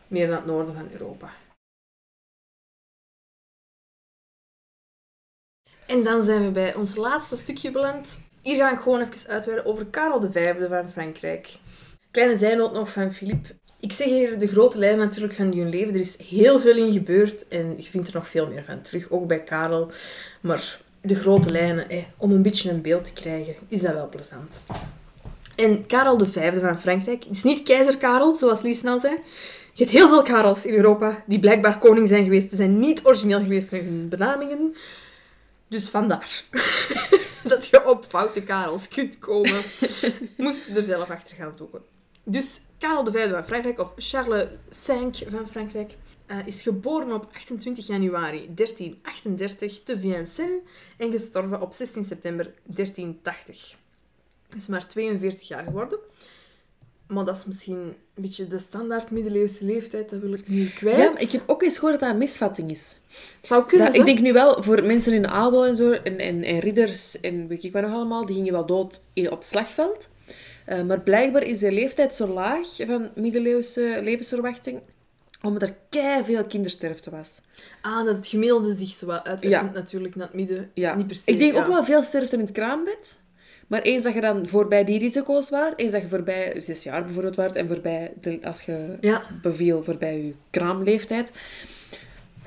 [0.07, 1.30] Meer naar het noorden van Europa.
[5.94, 8.20] En dan zijn we bij ons laatste stukje beland.
[8.41, 11.58] Hier ga ik gewoon even uitweiden over Karel V van Frankrijk.
[12.12, 13.56] Kleine zijnoot nog van Philippe.
[13.80, 15.94] Ik zeg hier de grote lijn natuurlijk van hun leven.
[15.94, 19.12] Er is heel veel in gebeurd en je vindt er nog veel meer van terug,
[19.12, 19.91] ook bij Karel.
[20.41, 24.10] Maar de grote lijnen, eh, om een beetje een beeld te krijgen, is dat wel
[24.10, 24.60] plezant.
[25.56, 29.14] En Karel V van Frankrijk is niet keizer Karel, zoals Lies snel zei.
[29.74, 32.50] Je hebt heel veel Karels in Europa die blijkbaar koning zijn geweest.
[32.50, 34.76] Ze zijn niet origineel geweest met hun benamingen.
[35.74, 36.43] Dus vandaar
[37.51, 39.61] dat je op foute Karels kunt komen.
[40.38, 41.82] Moest je er zelf achter gaan zoeken.
[42.24, 45.95] Dus Karel V van Frankrijk, of Charles V van Frankrijk,
[46.28, 50.61] uh, is geboren op 28 januari 1338 te Vincennes
[50.97, 53.76] en gestorven op 16 september 1380.
[54.49, 55.99] Hij is maar 42 jaar geworden.
[57.14, 57.78] Maar dat is misschien
[58.16, 60.97] een beetje de standaard middeleeuwse leeftijd, dat wil ik nu kwijt.
[60.97, 62.95] Ja, ik heb ook eens gehoord dat dat een misvatting is.
[63.41, 66.20] Zou kunnen dat, Ik denk nu wel, voor mensen in de adel en zo, en,
[66.20, 69.47] en, en ridders en weet ik wat nog allemaal, die gingen wel dood op het
[69.47, 70.09] slagveld.
[70.68, 74.82] Uh, maar blijkbaar is de leeftijd zo laag van middeleeuwse levensverwachting,
[75.41, 77.41] omdat er kei veel kindersterfte was.
[77.82, 79.70] Ah, dat het gemiddelde zich zo ja.
[79.74, 80.72] natuurlijk naar het midden.
[80.74, 80.95] Ja.
[80.95, 81.32] Niet per se.
[81.32, 83.22] Ik denk ook wel veel sterfte in het kraambed.
[83.74, 87.03] Maar eens dat je dan voorbij die risico's waart, eens dat je voorbij zes jaar
[87.03, 89.24] bijvoorbeeld waart en voorbij, de, als je ja.
[89.41, 91.32] beviel voorbij je kraamleeftijd,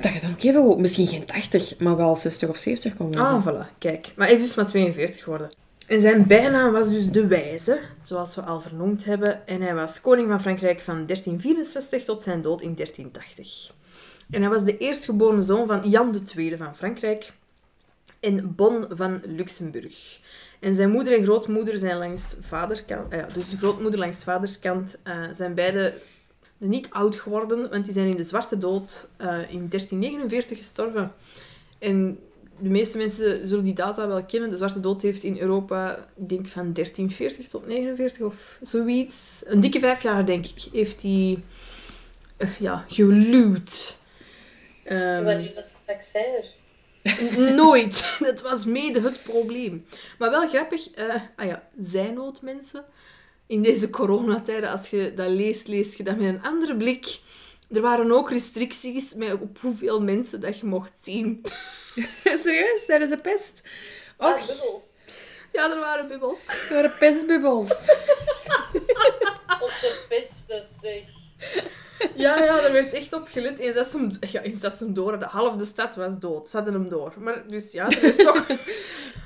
[0.01, 3.25] dat je dan ook even, misschien geen 80, maar wel 60 of 70 kon worden.
[3.25, 4.13] Ah, voilà, kijk.
[4.17, 5.51] Maar hij is dus maar 42 geworden.
[5.87, 9.47] En zijn bijnaam was dus de Wijze, zoals we al vernoemd hebben.
[9.47, 13.73] En hij was koning van Frankrijk van 1364 tot zijn dood in 1380.
[14.31, 17.33] En hij was de eerstgeboren zoon van Jan II van Frankrijk
[18.21, 20.21] en Bon van Luxemburg.
[20.67, 24.97] En zijn moeder en grootmoeder zijn langs vaderkant, uh, ja, dus de grootmoeder langs vaderskant,
[25.05, 25.95] uh, zijn beide
[26.59, 31.13] niet oud geworden, want die zijn in de Zwarte Dood uh, in 1349 gestorven.
[31.79, 32.19] En
[32.59, 34.51] de meeste mensen zullen die data wel kennen.
[34.51, 39.43] De Zwarte Dood heeft in Europa, ik denk van 1340 tot 49 of zoiets.
[39.45, 41.43] Een dikke vijf jaar, denk ik, heeft die
[42.59, 43.99] ja, geluwd.
[44.85, 46.45] Um, Wanneer was het vaccin
[47.63, 48.17] Nooit.
[48.19, 49.87] Dat was mede het probleem.
[50.19, 52.85] Maar wel grappig, uh, ah ja, zijnood mensen.
[53.47, 57.21] In deze coronatijden, als je dat leest, lees je dat met een andere blik.
[57.71, 61.43] Er waren ook restricties met op hoeveel mensen dat je mocht zien.
[62.43, 62.85] Serieus?
[62.87, 63.63] Tijdens de pest?
[64.17, 64.27] Och.
[64.27, 64.97] Ah, bubbels.
[65.53, 66.45] Ja, er waren bubbels.
[66.47, 67.71] Er waren pestbubbels.
[69.67, 71.05] op de pesten, zeg.
[72.15, 73.59] Ja, ja, er werd echt op gelet.
[73.59, 76.49] Eens dat ze hem, ja, ze hem door De halve stad was dood.
[76.51, 77.15] Ze hadden hem door.
[77.19, 78.47] Maar dus ja, er werd toch...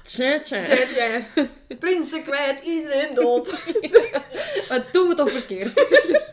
[0.05, 0.65] Tja, tja.
[0.65, 1.23] tja, tja.
[1.79, 3.73] Prinsen kwijt, iedereen dood.
[4.69, 5.79] maar doen we toch verkeerd.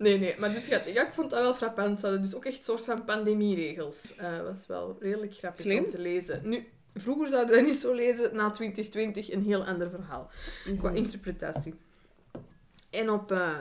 [0.00, 0.84] Nee, nee, maar dit gaat...
[0.92, 1.98] Ja, ik vond dat wel frappant.
[1.98, 3.96] Ze hadden dus ook echt een soort van pandemieregels.
[4.16, 6.40] Dat uh, was wel redelijk grappig om te lezen.
[6.44, 8.36] Nu, vroeger zouden we dat niet zo lezen.
[8.36, 10.30] Na 2020 een heel ander verhaal.
[10.78, 10.96] Qua mhm.
[10.96, 11.74] interpretatie.
[12.90, 13.32] En op...
[13.32, 13.58] Uh,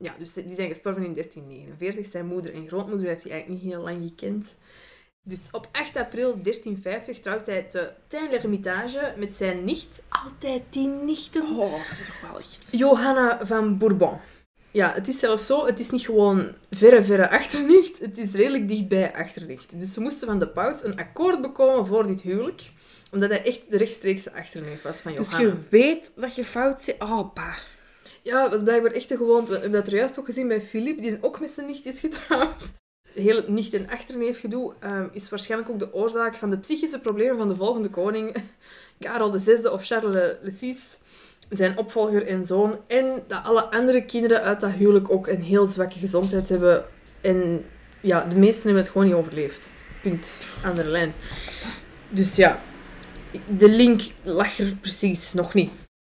[0.00, 2.12] ja, dus die zijn gestorven in 1349.
[2.12, 4.56] Zijn moeder en grootmoeder heeft hij eigenlijk niet heel lang gekend.
[5.22, 10.02] Dus op 8 april 1350 trouwt hij te Tain-l'Hermitage met zijn nicht.
[10.08, 11.42] Altijd die nichten.
[11.42, 12.68] Oh, dat is toch wel echt...
[12.70, 14.18] Johanna van Bourbon.
[14.70, 17.98] Ja, het is zelfs zo, het is niet gewoon verre, verre achternicht.
[17.98, 19.80] Het is redelijk dichtbij achternicht.
[19.80, 22.70] Dus ze moesten van de paus een akkoord bekomen voor dit huwelijk.
[23.12, 25.38] Omdat hij echt de rechtstreekse achterneef was van Johanna.
[25.38, 27.02] Dus je weet dat je fout zit.
[27.02, 27.54] Oh, pa.
[28.22, 29.52] Ja, dat is blijkbaar echt de gewoonte.
[29.52, 32.00] We hebben dat er juist ook gezien bij Philippe, die ook met zijn nicht is
[32.00, 32.72] getrouwd.
[33.14, 37.00] Heel het nicht- en achterneef gedoe um, is waarschijnlijk ook de oorzaak van de psychische
[37.00, 38.36] problemen van de volgende koning,
[38.98, 40.76] Karel VI of Charles VI,
[41.50, 42.78] zijn opvolger en zoon.
[42.86, 46.84] En dat alle andere kinderen uit dat huwelijk ook een heel zwakke gezondheid hebben.
[47.20, 47.64] En
[48.00, 49.72] ja, de meesten hebben het gewoon niet overleefd.
[50.02, 50.28] Punt.
[50.64, 51.14] Aan de lijn.
[52.08, 52.60] Dus ja,
[53.58, 55.70] de link lag er precies nog niet.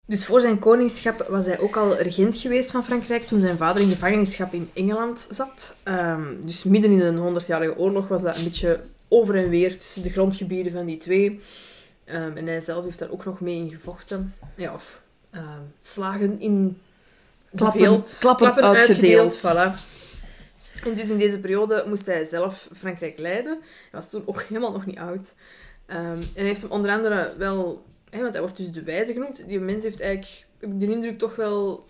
[0.06, 3.82] Dus voor zijn koningschap was hij ook al regent geweest van Frankrijk toen zijn vader
[3.82, 5.76] in gevangenschap in Engeland zat.
[5.84, 10.04] Ehm, dus midden in een honderdjarige oorlog was dat een beetje over en weer tussen
[10.04, 11.42] de grondgebieden van die twee.
[12.06, 14.34] Um, en hij zelf heeft daar ook nog mee in gevochten.
[14.56, 15.02] Ja, of
[15.32, 15.42] uh,
[15.82, 16.82] slagen in
[17.56, 19.38] klappen, klappen, klappen uitgedeeld.
[19.38, 19.94] Voilà.
[20.84, 23.58] En dus in deze periode moest hij zelf Frankrijk leiden.
[23.62, 25.34] Hij was toen ook helemaal nog niet oud.
[25.88, 27.86] Um, en hij heeft hem onder andere wel...
[28.22, 29.48] Want hij wordt dus de wijze genoemd.
[29.48, 31.86] Die mens heeft eigenlijk, heb ik de indruk, toch wel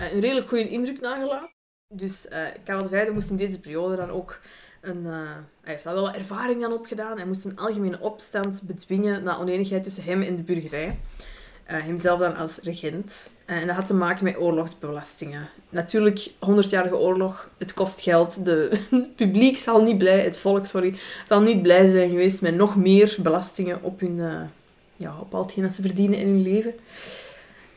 [0.00, 1.54] uh, een redelijk goede indruk nagelaten.
[1.94, 4.40] Dus uh, Karel V moest in deze periode dan ook
[4.80, 5.02] een...
[5.04, 5.30] Uh,
[5.60, 7.16] hij heeft daar wel ervaring aan opgedaan.
[7.16, 10.98] Hij moest een algemene opstand bedwingen na oneenigheid tussen hem en de burgerij.
[11.70, 13.30] Uh, hemzelf dan als regent.
[13.44, 15.48] En dat had te maken met oorlogsbelastingen.
[15.68, 18.44] Natuurlijk, 100-jarige oorlog, het kost geld.
[18.44, 20.94] De, het publiek zal niet blij, het volk, sorry,
[21.28, 24.50] zal niet blij zijn geweest met nog meer belastingen op hun,
[24.96, 26.74] ja, op al dat ze verdienen in hun leven.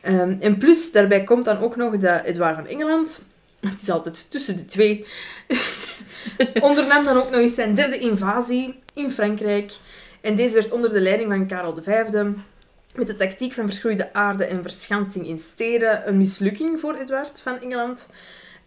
[0.02, 3.22] Um, en plus, daarbij komt dan ook nog dat Edouard van Engeland,
[3.60, 5.06] het is altijd tussen de twee,
[6.60, 9.72] ondernam dan ook nog eens zijn derde invasie in Frankrijk.
[10.20, 12.04] En deze werd onder de leiding van Karel V
[12.94, 17.60] met de tactiek van verschroeide aarde en verschansing in steden een mislukking voor Edward van
[17.60, 18.06] Engeland.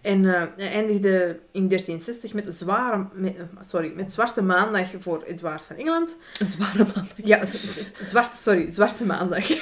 [0.04, 3.36] En uh, hij eindigde in 1360 met, zware, met,
[3.68, 6.18] sorry, met Zwarte Maandag voor Edward van Engeland.
[6.40, 7.14] Een zware maandag?
[7.16, 7.46] Ja,
[8.02, 9.50] zwart, sorry, Zwarte Maandag.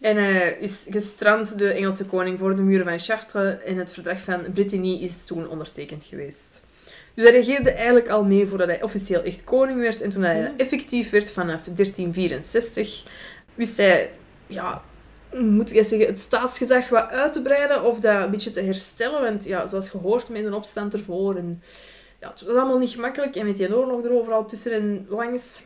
[0.00, 3.62] en hij uh, is gestrand, de Engelse koning, voor de muren van Chartres.
[3.62, 6.60] En het verdrag van Brittany is toen ondertekend geweest.
[7.14, 10.00] Dus hij regeerde eigenlijk al mee voordat hij officieel echt koning werd.
[10.00, 13.04] En toen hij effectief werd vanaf 1364,
[13.54, 14.10] wist hij,
[14.46, 14.82] ja,
[15.32, 19.22] moet ik zeggen, het staatsgezag wat uit te breiden of dat een beetje te herstellen.
[19.22, 21.36] Want ja, zoals gehoord met een opstand ervoor.
[21.36, 21.62] En,
[22.20, 23.36] ja, het was allemaal niet gemakkelijk.
[23.36, 25.62] En met die oorlog er overal tussen en langs.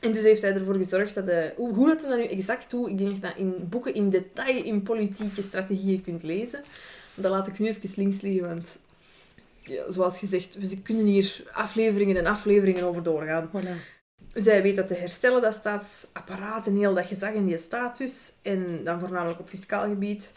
[0.00, 1.52] En dus heeft hij ervoor gezorgd dat hij...
[1.56, 4.10] Hoe dat hij dat nu exact doet, ik denk dat je dat in boeken in
[4.10, 6.62] detail in politieke strategieën kunt lezen.
[7.14, 8.78] Dat laat ik nu even links liggen, want
[9.62, 13.50] ja, zoals gezegd, we kunnen hier afleveringen en afleveringen over doorgaan.
[13.52, 13.93] Voilà.
[14.42, 18.32] Hij weet dat te herstellen, dat staatsapparaat en heel dat gezag en die status.
[18.42, 20.32] En dan voornamelijk op fiscaal gebied.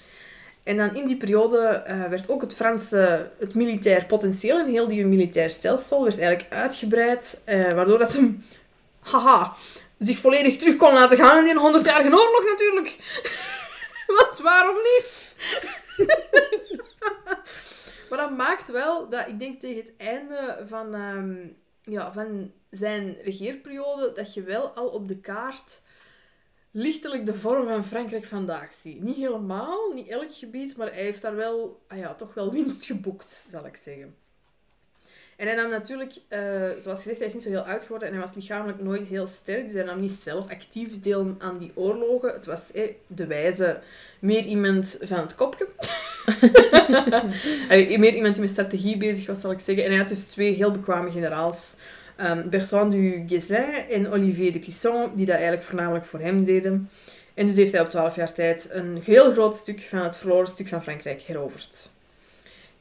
[0.64, 4.88] En dan in die periode uh, werd ook het Franse, het militair potentieel en heel
[4.88, 7.41] die militair stelsel werd eigenlijk uitgebreid.
[7.45, 8.45] Uh, waardoor dat hem,
[9.00, 9.54] haha,
[10.00, 12.98] zich volledig terug kon laten gaan in die 100-jarige oorlog natuurlijk.
[14.18, 15.36] Want waarom niet?
[18.10, 21.36] Maar dat maakt wel dat ik denk tegen het einde van, ehm,
[21.88, 25.82] ja, van zijn regeerperiode dat je wel al op de kaart
[26.72, 29.04] lichtelijk de vorm van Frankrijk vandaag ziet.
[29.04, 32.86] Niet helemaal, niet elk gebied, maar hij heeft daar wel, ah ja, toch wel winst
[32.86, 34.16] geboekt, zal ik zeggen.
[35.38, 36.40] En hij nam natuurlijk, uh,
[36.82, 39.28] zoals gezegd, hij is niet zo heel oud geworden en hij was lichamelijk nooit heel
[39.28, 39.66] sterk.
[39.66, 42.34] Dus hij nam niet zelf actief deel aan die oorlogen.
[42.34, 43.80] Het was eh, de wijze
[44.20, 45.68] meer iemand van het kopje.
[48.00, 49.84] meer iemand die met strategie bezig was, zal ik zeggen.
[49.84, 51.76] En hij had dus twee heel bekwame generaals.
[52.22, 56.90] Um, Bertrand du Guesclin en Olivier de Clisson, die dat eigenlijk voornamelijk voor hem deden.
[57.34, 60.48] En dus heeft hij op twaalf jaar tijd een heel groot stuk van het verloren
[60.48, 61.90] stuk van Frankrijk heroverd.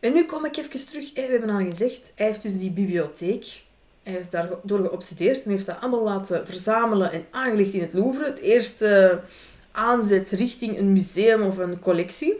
[0.01, 1.13] En nu kom ik even terug.
[1.15, 3.65] We hebben al gezegd, hij heeft dus die bibliotheek.
[4.03, 8.25] Hij is daardoor geobsedeerd en heeft dat allemaal laten verzamelen en aangelegd in het Louvre.
[8.25, 9.21] Het eerste
[9.73, 12.35] aanzet richting een museum of een collectie.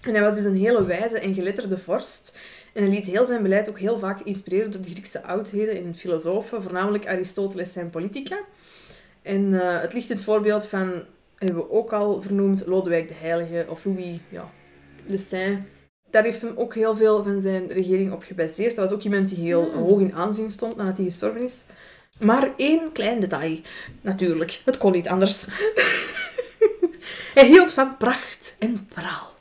[0.00, 2.38] En hij was dus een hele wijze en geletterde vorst.
[2.72, 5.94] En hij liet heel zijn beleid ook heel vaak inspireren door de Griekse oudheden en
[5.94, 8.38] filosofen, voornamelijk Aristoteles en Politica.
[9.22, 11.04] En uh, het ligt het voorbeeld van,
[11.38, 14.50] hebben we ook al vernoemd, Lodewijk de Heilige of Louis ja,
[15.06, 15.58] Le Saint
[16.12, 18.76] daar heeft hem ook heel veel van zijn regering op gebaseerd.
[18.76, 19.82] Dat was ook iemand die heel hmm.
[19.82, 21.62] hoog in aanzien stond nadat hij gestorven is.
[22.20, 23.60] Maar één klein detail.
[24.00, 25.46] Natuurlijk, het kon niet anders.
[27.34, 29.34] hij hield van pracht en praal.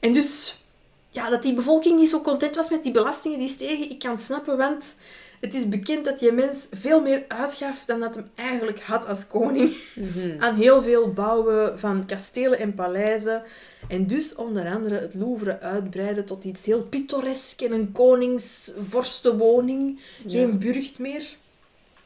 [0.00, 0.62] En dus,
[1.08, 4.10] ja, dat die bevolking niet zo content was met die belastingen die stegen, ik kan
[4.10, 4.94] het snappen, want
[5.40, 9.26] het is bekend dat die mens veel meer uitgaf dan dat hem eigenlijk had als
[9.26, 9.76] koning.
[9.94, 10.34] Mhm.
[10.38, 13.42] Aan heel veel bouwen van kastelen en paleizen.
[13.88, 20.00] En dus onder andere het Louvre uitbreiden tot iets heel pittoresk en een koningsvorstenwoning.
[20.26, 21.22] Geen burcht meer.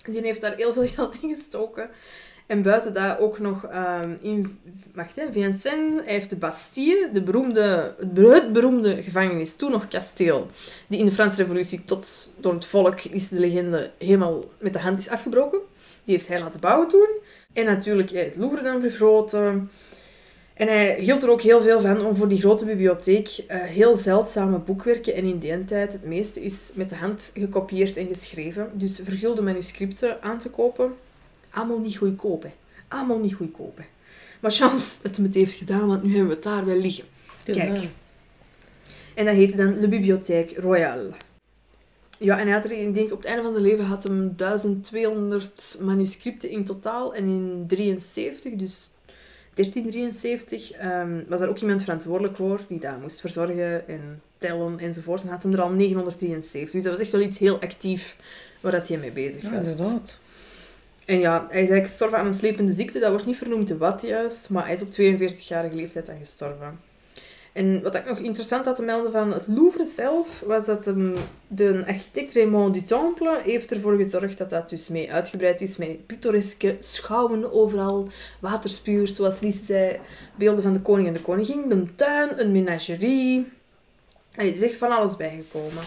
[0.05, 1.91] Die heeft daar heel veel geld in gestoken.
[2.47, 4.59] En buiten dat ook nog um, in
[4.95, 10.51] wacht, hè, Vincennes, hij heeft de Bastille, de beroemde, het beroemde gevangenis, toen nog kasteel,
[10.86, 14.78] die in de Franse revolutie tot door het volk is de legende helemaal met de
[14.78, 15.59] hand is afgebroken.
[16.05, 17.09] Die heeft hij laten bouwen toen.
[17.53, 19.70] En natuurlijk het Louvre dan vergroten.
[20.55, 23.97] En hij hield er ook heel veel van om voor die grote bibliotheek uh, heel
[23.97, 28.70] zeldzame boekwerken, en in die tijd het meeste is met de hand gekopieerd en geschreven,
[28.72, 30.92] dus vergulde manuscripten aan te kopen
[31.55, 32.42] allemaal niet goedkoop.
[32.42, 32.52] Hè.
[32.88, 33.76] Allemaal niet goedkoop.
[33.76, 33.84] Hè.
[34.40, 37.05] Maar chance dat het heeft gedaan, want nu hebben we het daar wel liggen.
[37.44, 37.88] Kijk.
[39.14, 41.11] En dat heette dan de Bibliothèque Royale.
[42.18, 44.32] Ja, en hij had er, ik denk op het einde van zijn leven had hem
[44.36, 47.14] 1200 manuscripten in totaal.
[47.14, 48.90] En in 73, dus
[49.55, 55.22] 1373, um, was er ook iemand verantwoordelijk voor die dat moest verzorgen en tellen enzovoort.
[55.22, 56.70] En had hem er al 973.
[56.70, 58.16] Dus dat was echt wel iets heel actief
[58.61, 59.52] waar dat hij mee bezig was.
[59.52, 60.18] Ja, inderdaad.
[61.07, 62.98] En ja, hij is eigenlijk gestorven aan een slepende ziekte.
[62.98, 66.78] Dat wordt niet vernoemd wat juist, maar hij is op 42-jarige leeftijd dan gestorven.
[67.55, 70.84] En wat ik nog interessant had te melden van het Louvre zelf, was dat
[71.48, 76.07] de architect Raymond du Temple heeft ervoor gezorgd dat dat dus mee uitgebreid is met
[76.07, 78.09] pittoreske schouwen overal,
[78.40, 79.98] waterspuurs, zoals Lise zei,
[80.36, 83.52] beelden van de koning en de koningin, een tuin, een menagerie.
[84.32, 85.82] En er is echt van alles bijgekomen.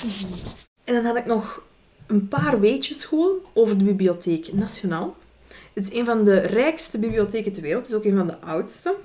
[0.84, 1.64] En dan had ik nog
[2.08, 5.16] een paar weetjes gewoon over de Bibliotheek Nationaal.
[5.74, 8.96] Het is een van de rijkste bibliotheken ter wereld, dus ook een van de oudste.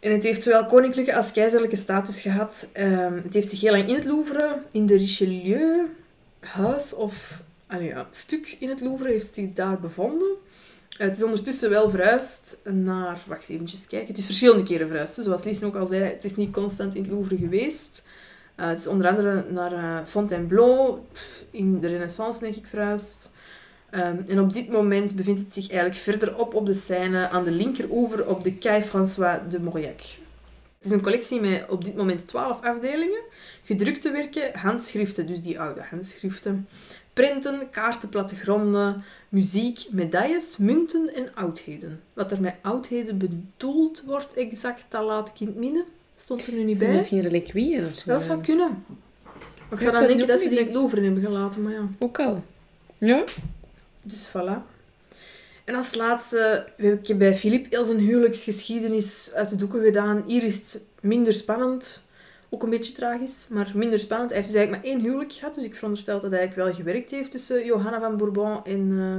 [0.00, 2.66] En het heeft zowel koninklijke als keizerlijke status gehad.
[2.80, 8.08] Um, het heeft zich heel lang in het Louvre, in de Richelieu-huis of ah, ja,
[8.10, 10.28] stuk in het Louvre, heeft zich daar bevonden.
[10.28, 13.22] Uh, het is ondertussen wel verhuisd naar...
[13.26, 14.08] Wacht even kijken.
[14.08, 15.14] Het is verschillende keren verhuisd.
[15.14, 18.03] Zoals Lies ook al zei, het is niet constant in het Louvre geweest.
[18.56, 20.98] Uh, onder andere naar uh, Fontainebleau,
[21.50, 23.32] in de Renaissance denk ik verhuisd.
[23.90, 27.50] Um, en op dit moment bevindt het zich eigenlijk verderop op de Seine, aan de
[27.50, 30.00] linkeroever op de Quai François de Mauriac.
[30.84, 33.20] Het is een collectie met op dit moment 12 afdelingen.
[33.62, 36.68] Gedrukte werken, handschriften, dus die oude handschriften.
[37.12, 42.00] Printen, kaarten, plattegronden, muziek, medailles, munten en oudheden.
[42.12, 45.84] Wat er met oudheden bedoeld wordt exact, dat laat ik in midden.
[46.16, 46.94] Stond er nu niet bij.
[46.94, 48.10] Misschien reliquieën of zo.
[48.10, 48.84] Dat zou kunnen.
[49.68, 51.88] Maar ik zou dan denken dat ze die in het Louvre hebben gelaten, maar ja.
[51.98, 52.44] Ook al.
[52.98, 53.24] Ja.
[54.02, 54.72] Dus voilà.
[55.64, 60.24] En als laatste heb ik bij Filip heel zijn huwelijksgeschiedenis uit de doeken gedaan.
[60.26, 62.02] Hier is het minder spannend.
[62.50, 64.30] Ook een beetje tragisch, maar minder spannend.
[64.30, 65.54] Hij heeft dus eigenlijk maar één huwelijk gehad.
[65.54, 69.16] Dus ik veronderstel dat hij eigenlijk wel gewerkt heeft tussen Johanna van Bourbon en uh,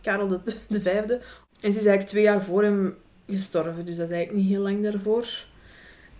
[0.00, 1.14] Karel de, de Vijfde.
[1.60, 3.84] En ze is eigenlijk twee jaar voor hem gestorven.
[3.84, 5.44] Dus dat is eigenlijk niet heel lang daarvoor.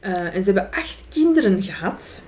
[0.07, 2.21] Uh, en ze hebben acht kinderen gehad.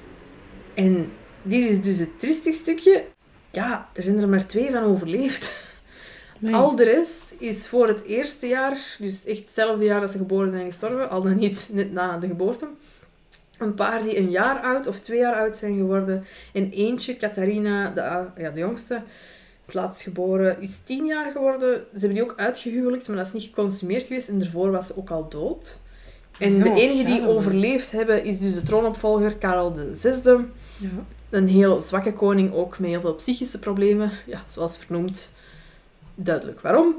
[0.75, 1.13] En
[1.43, 3.05] dit is dus het triestig stukje.
[3.51, 5.53] Ja, er zijn er maar twee van overleefd.
[6.53, 10.51] Al de rest is voor het eerste jaar, dus echt hetzelfde jaar dat ze geboren
[10.51, 12.67] zijn gestorven, al dan niet net na de geboorte.
[13.59, 16.25] Een paar die een jaar oud of twee jaar oud zijn geworden.
[16.53, 18.01] En eentje, Catharina, de,
[18.43, 19.03] ja, de jongste,
[19.65, 21.75] het laatst geboren, is tien jaar geworden.
[21.75, 24.29] Ze hebben die ook uitgehuwelijkt, maar dat is niet geconsumeerd geweest.
[24.29, 25.79] En daarvoor was ze ook al dood.
[26.39, 30.11] En de enige die overleefd hebben, is dus de troonopvolger, Karel VI.
[30.77, 30.89] Ja.
[31.31, 34.11] Een heel zwakke koning, ook met heel veel psychische problemen.
[34.27, 35.31] Ja, zoals vernoemd
[36.15, 36.95] duidelijk waarom.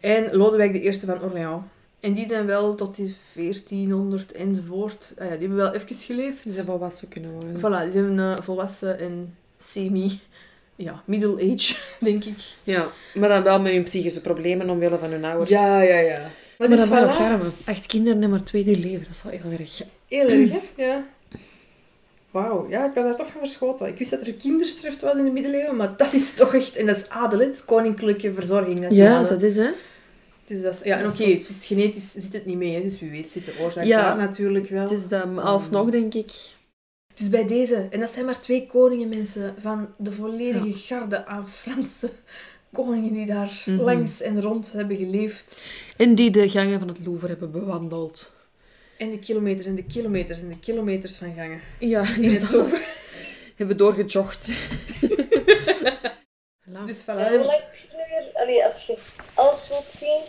[0.00, 1.62] En Lodewijk I van Orléans.
[2.00, 5.12] En die zijn wel tot die 1400 enzovoort.
[5.18, 6.42] Ah ja, die hebben wel even geleefd.
[6.42, 7.58] Die zijn volwassen kunnen worden.
[7.58, 10.20] Voilà, die zijn uh, volwassen en semi...
[10.76, 12.36] Ja, middle age, denk ik.
[12.62, 15.50] Ja, maar dan wel met hun psychische problemen omwille van hun ouders.
[15.50, 16.30] Ja, ja, ja.
[16.60, 17.64] Maar, maar dus dat voilà.
[17.64, 19.82] Echt kinderen en maar twee die leven, dat is wel heel erg.
[20.08, 20.60] Heel erg, hè?
[20.84, 21.04] Ja.
[22.30, 23.86] Wauw, ja, ik had daar toch van verschoten.
[23.86, 26.76] Ik wist dat er kinderstrift was in de middeleeuwen, maar dat is toch echt...
[26.76, 28.86] En dat is adel, het koninklijke verzorging.
[28.88, 29.70] Ja, dat is, hè.
[30.44, 33.00] Dus dat is, ja, en oké, okay, dus genetisch zit het niet mee, hè, dus
[33.00, 34.80] wie weet zit de oorzaak daar natuurlijk wel.
[34.80, 36.32] Het is dat, alsnog, denk ik.
[37.14, 41.48] Dus bij deze, en dat zijn maar twee koningen, mensen, van de volledige garde aan
[41.48, 42.10] Franse
[42.72, 43.80] koningen die daar mhm.
[43.80, 45.64] langs en rond hebben geleefd.
[46.00, 48.32] En die de gangen van het Louvre hebben bewandeld.
[48.98, 51.60] En de kilometers en de kilometers en de kilometers van gangen.
[51.78, 52.96] Ja, inderdaad.
[53.56, 54.46] Hebben doorgejogd.
[56.86, 57.04] dus voilà.
[57.04, 58.30] Hoe lang moet je nu weer...
[58.34, 58.98] Allee, als je
[59.34, 60.20] alles wilt zien,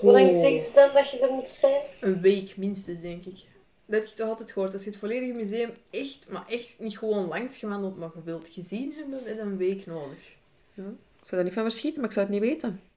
[0.00, 1.80] hoe lang zeggen ze dan dat je er moet zijn?
[2.00, 3.44] Een week minstens, denk ik.
[3.86, 4.72] Dat heb ik toch altijd gehoord.
[4.72, 8.48] Als je het volledige museum echt, maar echt niet gewoon langs gewandeld, maar je wilt
[8.48, 10.30] gezien hebben, dan heb je een week nodig.
[10.74, 10.84] Ja.
[11.20, 12.87] Ik zou daar niet van verschieten, maar ik zou het niet weten.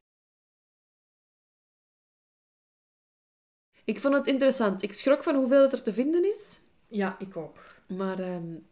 [3.91, 4.83] Ik vond het interessant.
[4.83, 6.59] Ik schrok van hoeveel het er te vinden is.
[6.87, 7.75] Ja, ik ook.
[7.87, 8.67] Maar um,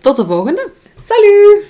[0.00, 0.70] Tot de volgende.
[0.98, 1.64] Salut!